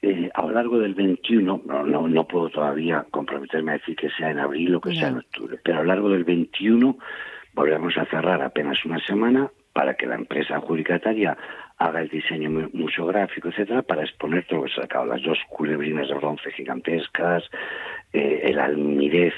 eh, 0.00 0.30
a 0.32 0.42
lo 0.42 0.52
largo 0.52 0.78
del 0.78 0.94
21, 0.94 1.60
no, 1.66 1.82
no, 1.84 2.08
no, 2.08 2.24
puedo 2.26 2.48
todavía 2.48 3.04
comprometerme 3.10 3.72
a 3.72 3.78
decir 3.78 3.96
que 3.96 4.10
sea 4.10 4.30
en 4.30 4.38
abril 4.38 4.74
o 4.74 4.80
que 4.80 4.94
sea 4.94 5.08
en 5.08 5.18
octubre, 5.18 5.58
pero 5.62 5.78
a 5.78 5.80
lo 5.82 5.88
largo 5.88 6.08
del 6.08 6.24
21 6.24 6.96
volvemos 7.52 7.96
a 7.98 8.06
cerrar 8.06 8.40
apenas 8.42 8.84
una 8.84 9.00
semana 9.00 9.50
para 9.72 9.94
que 9.94 10.06
la 10.06 10.14
empresa 10.14 10.56
adjudicataria 10.56 11.36
haga 11.78 12.00
el 12.00 12.08
diseño 12.08 12.50
museográfico, 12.72 13.48
etcétera, 13.48 13.82
para 13.82 14.02
exponer 14.02 14.44
todo 14.46 14.60
lo 14.60 14.64
que 14.64 14.72
se 14.72 14.80
ha 14.80 14.82
sacado, 14.82 15.06
las 15.06 15.22
dos 15.22 15.38
culebrinas 15.48 16.08
de 16.08 16.14
bronce 16.14 16.50
gigantescas, 16.52 17.44
eh, 18.12 18.40
el 18.44 18.58
almirez 18.58 19.34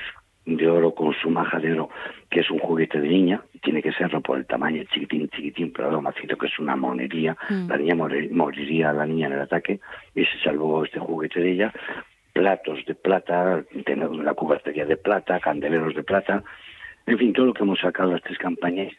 de 0.46 0.68
oro 0.68 0.94
con 0.94 1.12
su 1.14 1.28
maja 1.28 1.58
de 1.58 1.72
oro, 1.72 1.90
que 2.30 2.40
es 2.40 2.50
un 2.50 2.58
juguete 2.58 3.00
de 3.00 3.08
niña, 3.08 3.42
tiene 3.62 3.82
que 3.82 3.92
serlo 3.92 4.22
por 4.22 4.38
el 4.38 4.46
tamaño 4.46 4.82
chiquitín, 4.84 5.28
chiquitín, 5.28 5.72
pero 5.72 5.90
lo 5.90 6.00
macito 6.00 6.36
que 6.36 6.46
es 6.46 6.58
una 6.58 6.76
monería, 6.76 7.36
mm. 7.48 7.68
la 7.68 7.76
niña 7.76 7.94
moriría 7.94 8.92
la 8.92 9.06
niña 9.06 9.26
en 9.26 9.34
el 9.34 9.40
ataque, 9.40 9.80
y 10.14 10.24
se 10.24 10.38
salvó 10.42 10.84
este 10.84 10.98
juguete 10.98 11.40
de 11.40 11.52
ella, 11.52 11.72
platos 12.32 12.84
de 12.86 12.94
plata, 12.94 13.62
la 13.86 14.34
cubertería 14.34 14.86
de 14.86 14.96
plata, 14.96 15.40
candeleros 15.40 15.94
de 15.94 16.02
plata, 16.02 16.42
en 17.06 17.18
fin, 17.18 17.32
todo 17.32 17.46
lo 17.46 17.54
que 17.54 17.62
hemos 17.62 17.80
sacado 17.80 18.08
de 18.08 18.14
las 18.14 18.22
tres 18.22 18.38
campañas 18.38 18.92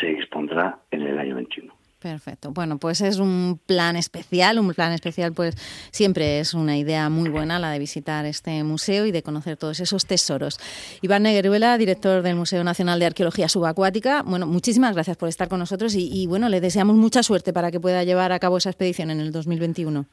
se 0.00 0.10
expondrá 0.10 0.78
en 0.90 1.02
el 1.02 1.18
año 1.18 1.34
21. 1.34 1.72
Perfecto. 1.98 2.52
Bueno, 2.52 2.78
pues 2.78 3.00
es 3.00 3.18
un 3.18 3.58
plan 3.64 3.96
especial. 3.96 4.58
Un 4.58 4.72
plan 4.74 4.92
especial, 4.92 5.32
pues 5.32 5.54
siempre 5.90 6.40
es 6.40 6.52
una 6.52 6.76
idea 6.76 7.08
muy 7.08 7.30
buena 7.30 7.58
la 7.58 7.70
de 7.70 7.78
visitar 7.78 8.26
este 8.26 8.62
museo 8.64 9.06
y 9.06 9.12
de 9.12 9.22
conocer 9.22 9.56
todos 9.56 9.80
esos 9.80 10.04
tesoros. 10.04 10.60
Iván 11.00 11.22
Negueruela, 11.22 11.78
director 11.78 12.22
del 12.22 12.36
Museo 12.36 12.62
Nacional 12.64 13.00
de 13.00 13.06
Arqueología 13.06 13.48
Subacuática. 13.48 14.22
Bueno, 14.22 14.46
muchísimas 14.46 14.94
gracias 14.94 15.16
por 15.16 15.28
estar 15.28 15.48
con 15.48 15.58
nosotros 15.58 15.94
y, 15.94 16.08
y 16.12 16.26
bueno, 16.26 16.48
le 16.48 16.60
deseamos 16.60 16.96
mucha 16.96 17.22
suerte 17.22 17.52
para 17.52 17.70
que 17.70 17.80
pueda 17.80 18.04
llevar 18.04 18.30
a 18.32 18.38
cabo 18.38 18.58
esa 18.58 18.70
expedición 18.70 19.10
en 19.10 19.20
el 19.20 19.32
2021 19.32 20.06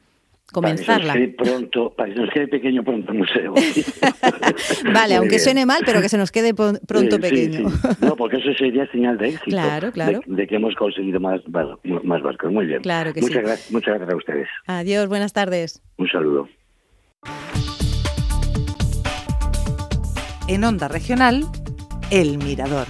comenzarla. 0.51 1.13
Para 1.13 1.25
que 1.25 1.27
pronto, 1.29 1.93
para 1.95 2.09
que 2.09 2.15
se 2.15 2.21
nos 2.21 2.29
quede 2.31 2.47
pequeño 2.47 2.83
pronto 2.83 3.11
el 3.11 3.17
museo. 3.19 3.53
vale, 4.93 5.15
aunque 5.15 5.39
suene 5.39 5.65
mal, 5.65 5.81
pero 5.85 6.01
que 6.01 6.09
se 6.09 6.17
nos 6.17 6.31
quede 6.31 6.53
pronto 6.53 7.19
pequeño. 7.19 7.69
No, 8.01 8.15
porque 8.15 8.37
eso 8.37 8.53
sería 8.57 8.89
señal 8.91 9.17
de 9.17 9.29
éxito. 9.29 9.51
Claro, 9.51 9.91
claro. 9.91 10.21
De, 10.25 10.47
que 10.47 10.55
hemos 10.55 10.75
conseguido 10.75 11.19
más, 11.19 11.41
más 11.47 12.21
barcos. 12.21 12.51
Muy 12.51 12.65
bien. 12.65 12.81
Claro 12.81 13.13
que 13.13 13.21
muchas 13.21 13.37
sí. 13.37 13.43
Gracias, 13.43 13.71
muchas 13.71 13.95
gracias 13.95 14.13
a 14.13 14.17
ustedes. 14.17 14.47
Adiós, 14.67 15.07
buenas 15.07 15.33
tardes. 15.33 15.81
Un 15.97 16.07
saludo. 16.09 16.47
En 20.47 20.63
Onda 20.63 20.87
Regional, 20.87 21.45
El 22.11 22.37
Mirador. 22.37 22.87